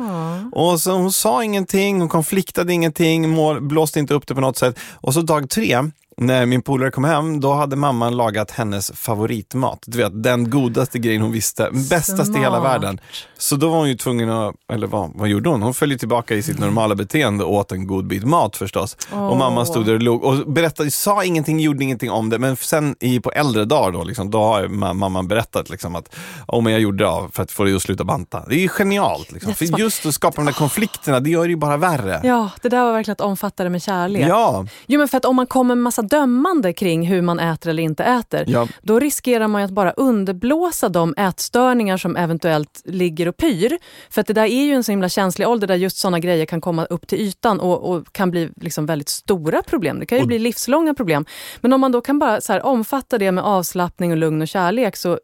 [0.52, 4.56] Och så hon sa ingenting, hon konfliktade ingenting, mål, blåste inte upp det på något
[4.56, 4.78] sätt.
[4.94, 5.78] Och så dag tre,
[6.21, 9.83] när min polare kom hem, då hade mamman lagat hennes favoritmat.
[9.87, 13.01] Du vet, den godaste grejen hon visste, bästaste i hela världen.
[13.39, 15.62] Så då var hon ju tvungen att, eller vad, vad gjorde hon?
[15.62, 18.97] Hon följde tillbaka i sitt normala beteende och åt en god bit mat förstås.
[19.11, 22.39] Och mamma stod där och log och berättade, sa ingenting, gjorde ingenting om det.
[22.39, 26.16] Men sen i, på äldre dagar då, liksom, då har mamman berättat liksom, att
[26.49, 28.45] oh, men jag gjorde det för att få dig att sluta banta.
[28.49, 29.33] Det är ju genialt.
[29.33, 29.55] Liksom.
[29.55, 32.21] För just att skapa de där konflikterna, det gör det ju bara värre.
[32.25, 34.27] Ja, det där var verkligen att omfatta det med kärlek.
[34.29, 37.70] Ja, Jo, men för att om man kommer med massa dömande kring hur man äter
[37.70, 38.68] eller inte äter, Ja.
[38.82, 43.78] då riskerar man att bara underblåsa de ätstörningar som eventuellt ligger och pyr.
[44.11, 46.46] För att det där är ju en så himla känslig ålder där just såna grejer
[46.46, 49.98] kan komma upp till ytan och, och kan bli liksom väldigt stora problem.
[50.00, 51.24] Det kan ju Och- bli livslånga problem.
[51.61, 54.48] Men om man då kan bara så här omfatta det med avslappning och lugn och
[54.48, 55.18] kärlek så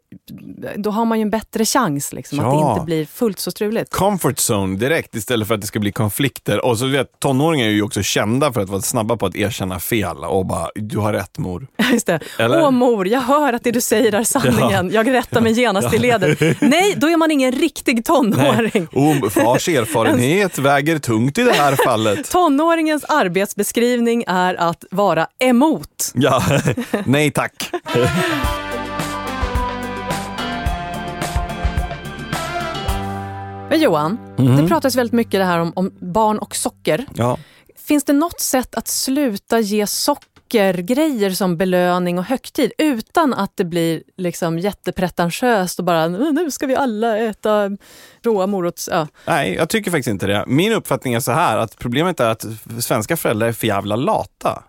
[0.75, 2.73] då har man ju en bättre chans liksom, att det Ja.
[2.73, 3.93] inte blir fullt så struligt.
[3.93, 6.65] comfort zone direkt istället för att det ska bli konflikter.
[6.65, 9.79] Och så vet, tonåringar är ju också kända för att vara snabba på att erkänna
[9.79, 11.67] fel och bara, du har rätt mor.
[11.91, 12.19] Just det.
[12.39, 12.61] Eller?
[12.63, 14.91] Åh mor, jag hör att det du säger är sanningen.
[14.91, 16.39] Jag rättar mig genast i ledet.
[16.61, 18.87] Nej, då är man ingen riktig tonåring.
[18.91, 22.29] Och fars erfarenhet väger tungt i det här fallet.
[22.31, 26.11] Tonåringens arbetsbeskrivning är att vara emot.
[26.13, 26.43] Ja,
[27.05, 27.71] nej tack.
[33.69, 34.57] Men Johan, Mhm.
[34.61, 37.05] det pratas väldigt mycket det här om, om barn och socker.
[37.15, 37.37] Ja.
[37.87, 39.87] Finns det något sätt att sluta ge
[40.47, 46.67] sockergrejer som belöning och högtid utan att det blir liksom jättepretentiöst och bara nu ska
[46.67, 47.77] vi alla äta
[48.23, 48.89] råa morots...
[48.91, 49.07] Ja.
[49.27, 50.43] Nej, jag tycker faktiskt inte det.
[50.47, 52.45] Min uppfattning är så här att problemet är att
[52.79, 54.63] svenska föräldrar är för jävla lata.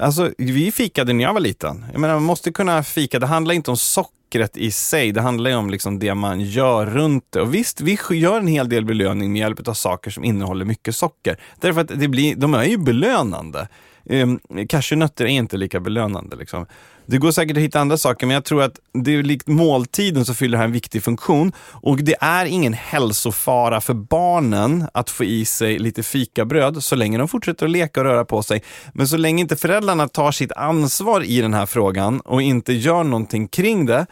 [0.00, 1.84] Alltså, vi fikade när jag var liten.
[1.92, 3.18] Jag menar, man måste kunna fika.
[3.18, 5.12] Det handlar inte om sockret i sig.
[5.12, 7.40] Det handlar ju om liksom det man gör runt det.
[7.40, 10.96] Och visst, vi gör en hel del belöning med hjälp av saker som innehåller mycket
[10.96, 11.36] socker.
[11.60, 13.68] Därför att det blir, de är ju belönande
[14.06, 14.26] eh,
[14.68, 16.36] cashewnötter är inte lika belönande.
[16.36, 16.66] Liksom.
[17.06, 20.24] Det går säkert att hitta andra saker, men jag tror att det är likt måltiden
[20.24, 21.52] så fyller det här en viktig funktion.
[21.58, 27.18] Och det är ingen hälsofara för barnen att få i sig lite fikabröd så länge
[27.18, 28.62] de fortsätter att leka och röra på sig.
[28.92, 33.04] Men så länge inte föräldrarna tar sitt ansvar i den här frågan och inte gör
[33.04, 34.06] någonting kring det,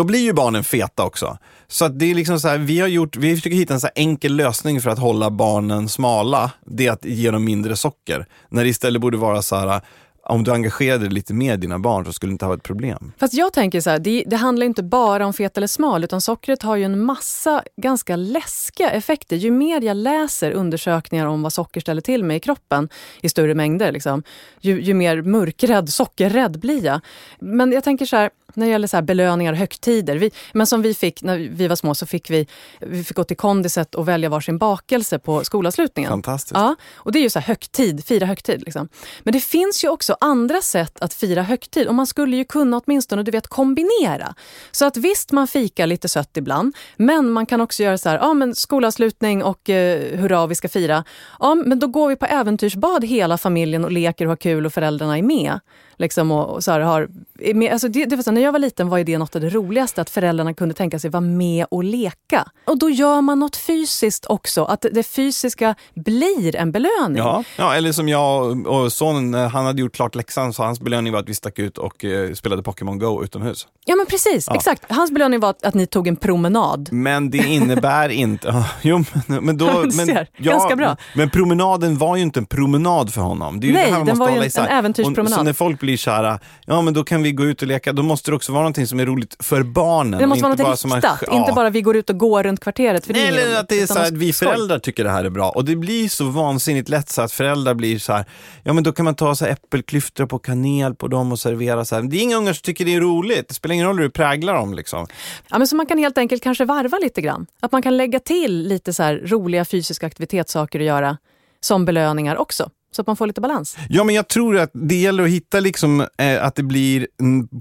[0.00, 1.38] då blir ju barnen feta också.
[1.68, 3.88] Så att det är liksom så här, vi har gjort, vi försöker hitta en så
[3.94, 6.50] enkel lösning för att hålla barnen smala.
[6.66, 8.26] Det är att ge dem mindre socker.
[8.48, 9.80] När det istället borde vara så här,
[10.24, 13.12] om du engagerade dig lite mer dina barn så skulle det inte ha ett problem.
[13.18, 16.20] Fast jag tänker så här, det, det, handlar inte bara om fet eller smal utan
[16.20, 19.36] sockret har ju en massa ganska läskiga effekter.
[19.36, 22.88] Ju mer jag läser undersökningar om vad socker ställer till med i kroppen
[23.20, 24.22] i större mängder, liksom,
[24.60, 27.00] ju, ju mer mörkrädd, sockerrädd blir jag.
[27.38, 30.16] Men jag tänker så här, när det gäller så belöningar och högtider.
[30.16, 32.46] Vi, men som vi fick när vi var små så fick vi,
[32.80, 36.10] vi fick gå till kondiset och välja varsin bakelse på skolavslutningen.
[36.10, 36.54] Fantastiskt.
[36.54, 38.62] Ja, och det är ju så här högtid, fira högtid.
[38.62, 38.88] Liksom.
[39.22, 42.76] Men det finns ju också andra sätt att fira högtid och man skulle ju kunna
[42.76, 44.34] åtminstone du vet, kombinera.
[44.70, 48.18] Så att visst, man fikar lite sött ibland, men man kan också göra så här,
[48.18, 51.04] ja men skolavslutning och eh, hurra, vi ska fira.
[51.40, 54.72] Ja, men då går vi på äventyrsbad hela familjen och leker och har kul och
[54.72, 55.60] föräldrarna är med.
[55.96, 57.08] Liksom, och, och så här, har,
[57.54, 59.48] med, alltså det, det var så, när jag var liten var det något av det
[59.48, 62.48] roligaste, att föräldrarna kunde tänka sig vara med och leka.
[62.64, 67.16] Och då gör man något fysiskt också, att det fysiska blir en belöning.
[67.16, 71.12] Ja, ja eller som jag och sonen, han hade gjort klart läxan, så hans belöning
[71.12, 73.66] var att vi stack ut och eh, spelade Pokémon Go utomhus.
[73.84, 74.54] Ja men precis, ja.
[74.54, 74.84] exakt.
[74.88, 76.88] Hans belöning var att, att, ni tog en promenad.
[76.92, 78.64] Men det innebär inte...
[78.82, 79.66] jo, men då...
[79.66, 80.96] Han men, ser, ja, ganska bra.
[81.14, 83.60] Men promenaden var ju inte en promenad för honom.
[83.60, 85.38] Det är Nej, det den var ju en, en äventyrspromenad.
[85.38, 88.02] så när folk blir kära, ja men då kan vi gå ut och leka, då
[88.02, 90.20] måste det också vara någonting som är roligt för barnen.
[90.20, 93.06] Det måste vara något riktat, man, inte bara vi går ut och går runt kvarteret.
[93.06, 95.50] För Nej, eller att det är så att vi föräldrar tycker det här är bra.
[95.50, 98.24] Och det blir så vansinnigt lätt så att föräldrar blir så här,
[98.62, 101.94] ja men då kan man ta så äppelklyftor på kanel på dem och servera så
[101.94, 102.02] här.
[102.02, 104.10] Det är inga ungar som tycker det är roligt, det spelar ingen roll hur du
[104.10, 104.74] präglar dem.
[104.74, 105.06] Liksom.
[105.50, 107.46] Ja, men så man kan helt enkelt kanske varva lite grann.
[107.60, 111.16] Att man kan lägga till lite så roliga fysiska aktivitetssaker att göra
[111.60, 113.76] som belöningar också så att man får lite balans.
[113.88, 117.06] Ja, men jag tror att det gäller att hitta liksom, eh, att det blir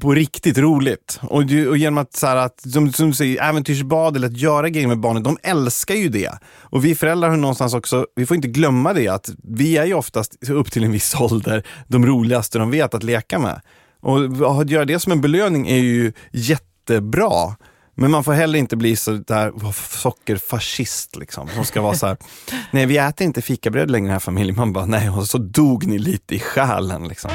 [0.02, 1.20] på riktigt roligt.
[1.22, 4.70] Och, och genom att, så här, att som, som du säger, äventyrsbad eller att göra
[4.70, 6.32] grejer med barnen, de älskar ju det.
[6.60, 9.94] Och vi föräldrar har någonstans också, vi får inte glömma det, att vi är ju
[9.94, 13.62] oftast upp till en viss ålder de roligaste de vet att leka med.
[14.02, 17.56] Och att göra det som en belöning är ju jättebra.
[18.02, 21.48] Men man får heller inte bli så där sockerfascist liksom.
[21.48, 22.18] Som ska vara så här,
[22.72, 24.56] nej vi äter inte fikabröd längre i den här familjen.
[24.56, 27.32] Man bara, nej och så dog ni lite i själen liksom.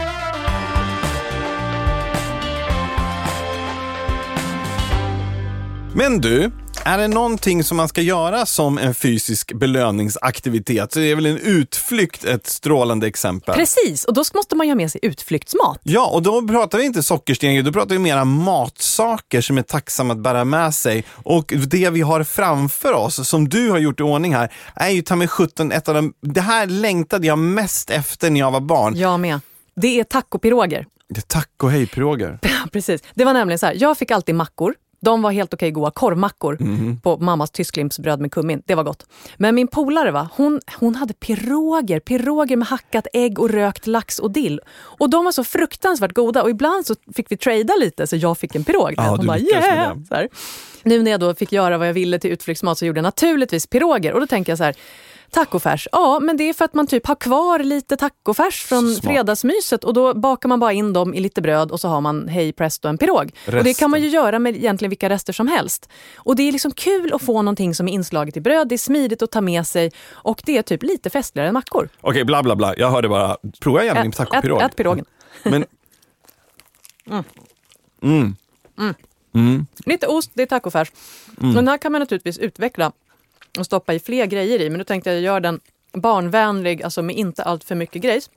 [5.94, 6.50] Men du,
[6.84, 11.38] är det någonting som man ska göra som en fysisk belöningsaktivitet så är väl en
[11.38, 13.54] utflykt ett strålande exempel.
[13.54, 15.80] Precis, och då måste man ju ha med sig utflyktsmat.
[15.82, 20.12] Ja, och då pratar vi inte sockersten, då pratar vi mera matsaker som är tacksamma
[20.12, 21.04] att bära med sig.
[21.10, 25.02] Och det vi har framför oss, som du har gjort i ordning här, är ju
[25.02, 28.60] ta med 17 ett av de, det här längtade jag mest efter när jag var
[28.60, 28.96] barn.
[28.96, 29.40] Jag med.
[29.76, 30.86] Det är tacopiroger.
[31.08, 32.38] Det är taco hej-piroger.
[32.72, 33.02] Precis.
[33.14, 34.74] Det var nämligen så här, jag fick alltid mackor
[35.04, 35.90] de var helt okej goda.
[35.90, 37.00] Korvmackor mm.
[37.00, 38.62] på mammas tysklimpsbröd med kummin.
[38.66, 39.06] Det var gott.
[39.36, 42.00] Men min polare, va, hon, hon hade piroger.
[42.00, 44.60] Piroger med hackat ägg och rökt lax och dill.
[44.68, 46.42] Och de var så fruktansvärt goda.
[46.42, 48.94] Och ibland så fick vi trada lite så jag fick en pirog.
[48.96, 49.96] Ja, hon bara yeah!
[50.82, 53.66] Nu när jag då fick göra vad jag ville till utflyktsmat så gjorde jag naturligtvis
[53.66, 54.12] piroger.
[54.12, 54.74] Och då tänker jag så här,
[55.34, 55.88] Tacofärs?
[55.92, 59.04] Ja, men det är för att man typ har kvar lite tacofärs från Smart.
[59.04, 62.28] fredagsmyset och då bakar man bara in dem i lite bröd och så har man
[62.28, 63.32] hej presto en pirog.
[63.34, 63.58] Resten.
[63.58, 65.88] Och det kan man ju göra med egentligen vilka rester som helst.
[66.16, 68.78] Och det är liksom kul att få någonting som är inslaget i bröd, det är
[68.78, 71.88] smidigt att ta med sig och det är typ lite festligare än mackor.
[72.00, 72.74] Okej, okay, bla bla bla.
[72.76, 74.60] Jag hörde bara, prova gärna din tacopirog.
[74.60, 75.04] Ät, ät pirogen.
[75.42, 75.64] Men...
[77.06, 77.24] Mm.
[78.02, 78.36] Mm.
[78.78, 78.94] Mm.
[79.34, 79.66] Mm.
[79.86, 80.92] Lite ost, det är tacofärs.
[81.40, 81.54] Mm.
[81.54, 82.92] Den här kan man naturligtvis utveckla
[83.58, 84.70] och stoppa i fler grejer i.
[84.70, 85.60] Men nu tänkte jag göra den
[85.92, 88.30] barnvänlig, alltså med inte allt för mycket grejs.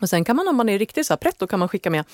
[0.00, 2.04] Och sen kan man om man är riktigt så här pretto kan man skicka med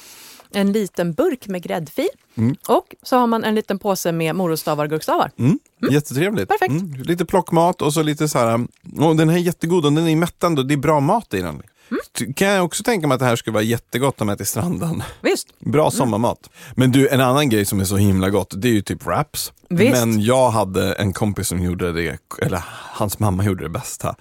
[0.53, 2.09] en liten burk med gräddfil.
[2.35, 2.57] Mm.
[2.69, 5.31] Och så har man en liten påse med morotsstavar och gurkstavar.
[5.39, 5.59] Mm.
[5.83, 5.95] Mm.
[5.95, 6.49] Jättetrevligt.
[6.49, 6.71] Perfekt.
[6.71, 7.03] Mm.
[7.03, 8.67] Lite plockmat och så lite så här,
[8.99, 11.41] och den här är jättegod och den är mättande och det är bra mat i
[11.41, 11.63] den.
[11.91, 12.35] Mm.
[12.35, 15.03] Kan jag också tänka mig att det här skulle vara jättegott att med till stranden.
[15.21, 15.49] Visst.
[15.59, 15.91] Bra mm.
[15.91, 16.51] sommarmat.
[16.75, 19.53] Men du, en annan grej som är så himla gott, det är ju typ wraps.
[19.69, 19.93] Visst.
[19.93, 24.15] Men jag hade en kompis som gjorde det, eller hans mamma gjorde det bäst här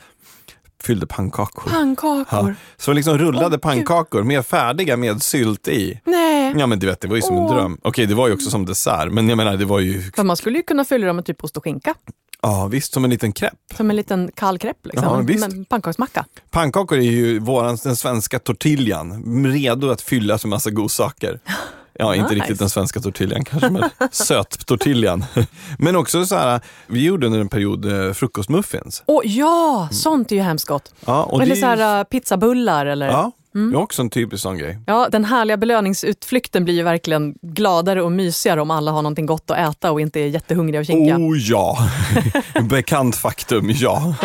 [0.84, 1.72] fyllde pannkakor.
[1.72, 2.26] Pannkakor.
[2.49, 2.53] Ja.
[2.78, 5.99] Så liksom rullade oh, pannkakor med färdiga med sylt i.
[6.05, 6.53] Nej.
[6.57, 7.43] Ja men du vet, det var ju som oh.
[7.43, 7.78] en dröm.
[7.82, 10.11] Okej, det var ju också som dessert, men jag menar det var ju...
[10.16, 11.93] För man skulle ju kunna fylla dem med typ ost och skinka.
[12.45, 13.53] Ja, visst, som en liten krepp.
[13.77, 14.85] Som en liten kall krepp.
[14.85, 15.03] Liksom.
[15.03, 15.45] Ja, visst.
[15.45, 16.25] en pannkaksmacka.
[16.51, 21.39] Pannkakor är ju våran, den svenska tortillan, redo att fyllas med massa godsaker.
[21.99, 22.35] Ja, inte Nice.
[22.35, 25.25] riktigt den svenska tortillan kanske, men söttortillan.
[25.77, 29.03] Men också så här, vi gjorde under en period eh, frukostmuffins.
[29.05, 30.93] Åh ja, sånt är ju hemskt gott.
[31.05, 32.85] Ja, eller det så här, äh, pizzabullar.
[32.85, 33.07] Eller...
[33.07, 34.79] Ja, det är också en typisk sån grej.
[34.85, 39.51] Ja, den härliga belöningsutflykten blir ju verkligen gladare och mysigare om alla har någonting gott
[39.51, 41.17] att äta och inte är jättehungriga och kinkiga.
[41.17, 41.77] Oh ja,
[42.69, 44.15] bekant faktum, ja.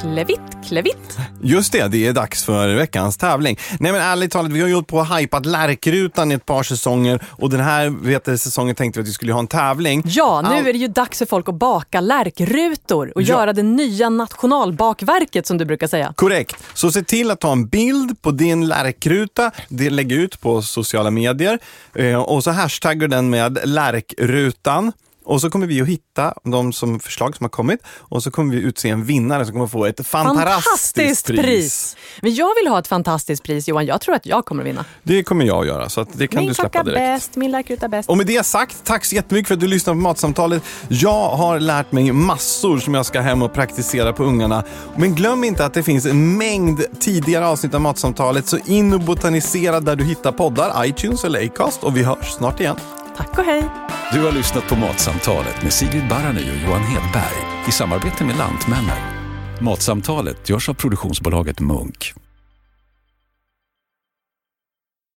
[0.00, 1.16] Klevitt, klevitt.
[1.42, 3.58] Just det, det är dags för veckans tävling.
[3.80, 6.62] Nej men ärligt talat, vi har ju hållit på och hypat Lärkrutan i ett par
[6.62, 10.02] säsonger och den här vet du, säsongen tänkte vi att vi skulle ha en tävling.
[10.06, 13.26] Ja, nu All- är det ju dags för folk att baka lärkrutor och Ja.
[13.28, 16.12] göra det nya nationalbakverket som du brukar säga.
[16.16, 16.56] Korrekt.
[16.74, 21.10] Så se till att ta en bild på din lärkruta, det lägg ut på sociala
[21.10, 21.58] medier
[21.94, 24.92] eh, och så hashtaggar den med lärkrutan.
[25.24, 28.54] Och så kommer vi att hitta de som förslag som har kommit och så kommer
[28.54, 31.40] vi utse en vinnare som kommer få ett fantastiskt, Fantastiskt pris.
[31.42, 31.96] pris.
[32.20, 34.84] Men jag vill ha ett fantastiskt pris Johan, jag tror att jag kommer vinna.
[35.02, 36.98] Det kommer jag att göra, så att det kan min du släppa direkt.
[36.98, 38.08] bäst, min lärkruta bäst.
[38.08, 40.62] Och med det sagt, tack så jättemycket för att du lyssnade på Matsamtalet.
[40.88, 44.64] Jag har lärt mig massor som jag ska hem och praktisera på ungarna.
[44.96, 49.00] Men glöm inte att det finns en mängd tidigare avsnitt av Matsamtalet, så in och
[49.00, 52.76] botanisera där du hittar poddar, iTunes eller Acast och vi hörs snart igen.
[53.16, 53.70] Tack och hej.
[54.12, 58.98] Du har lyssnat på Matsamtalet med Sigrid Barany och Johan Hedberg i samarbete med Lantmännen.
[59.60, 62.14] Matsamtalet görs av produktionsbolaget Munk.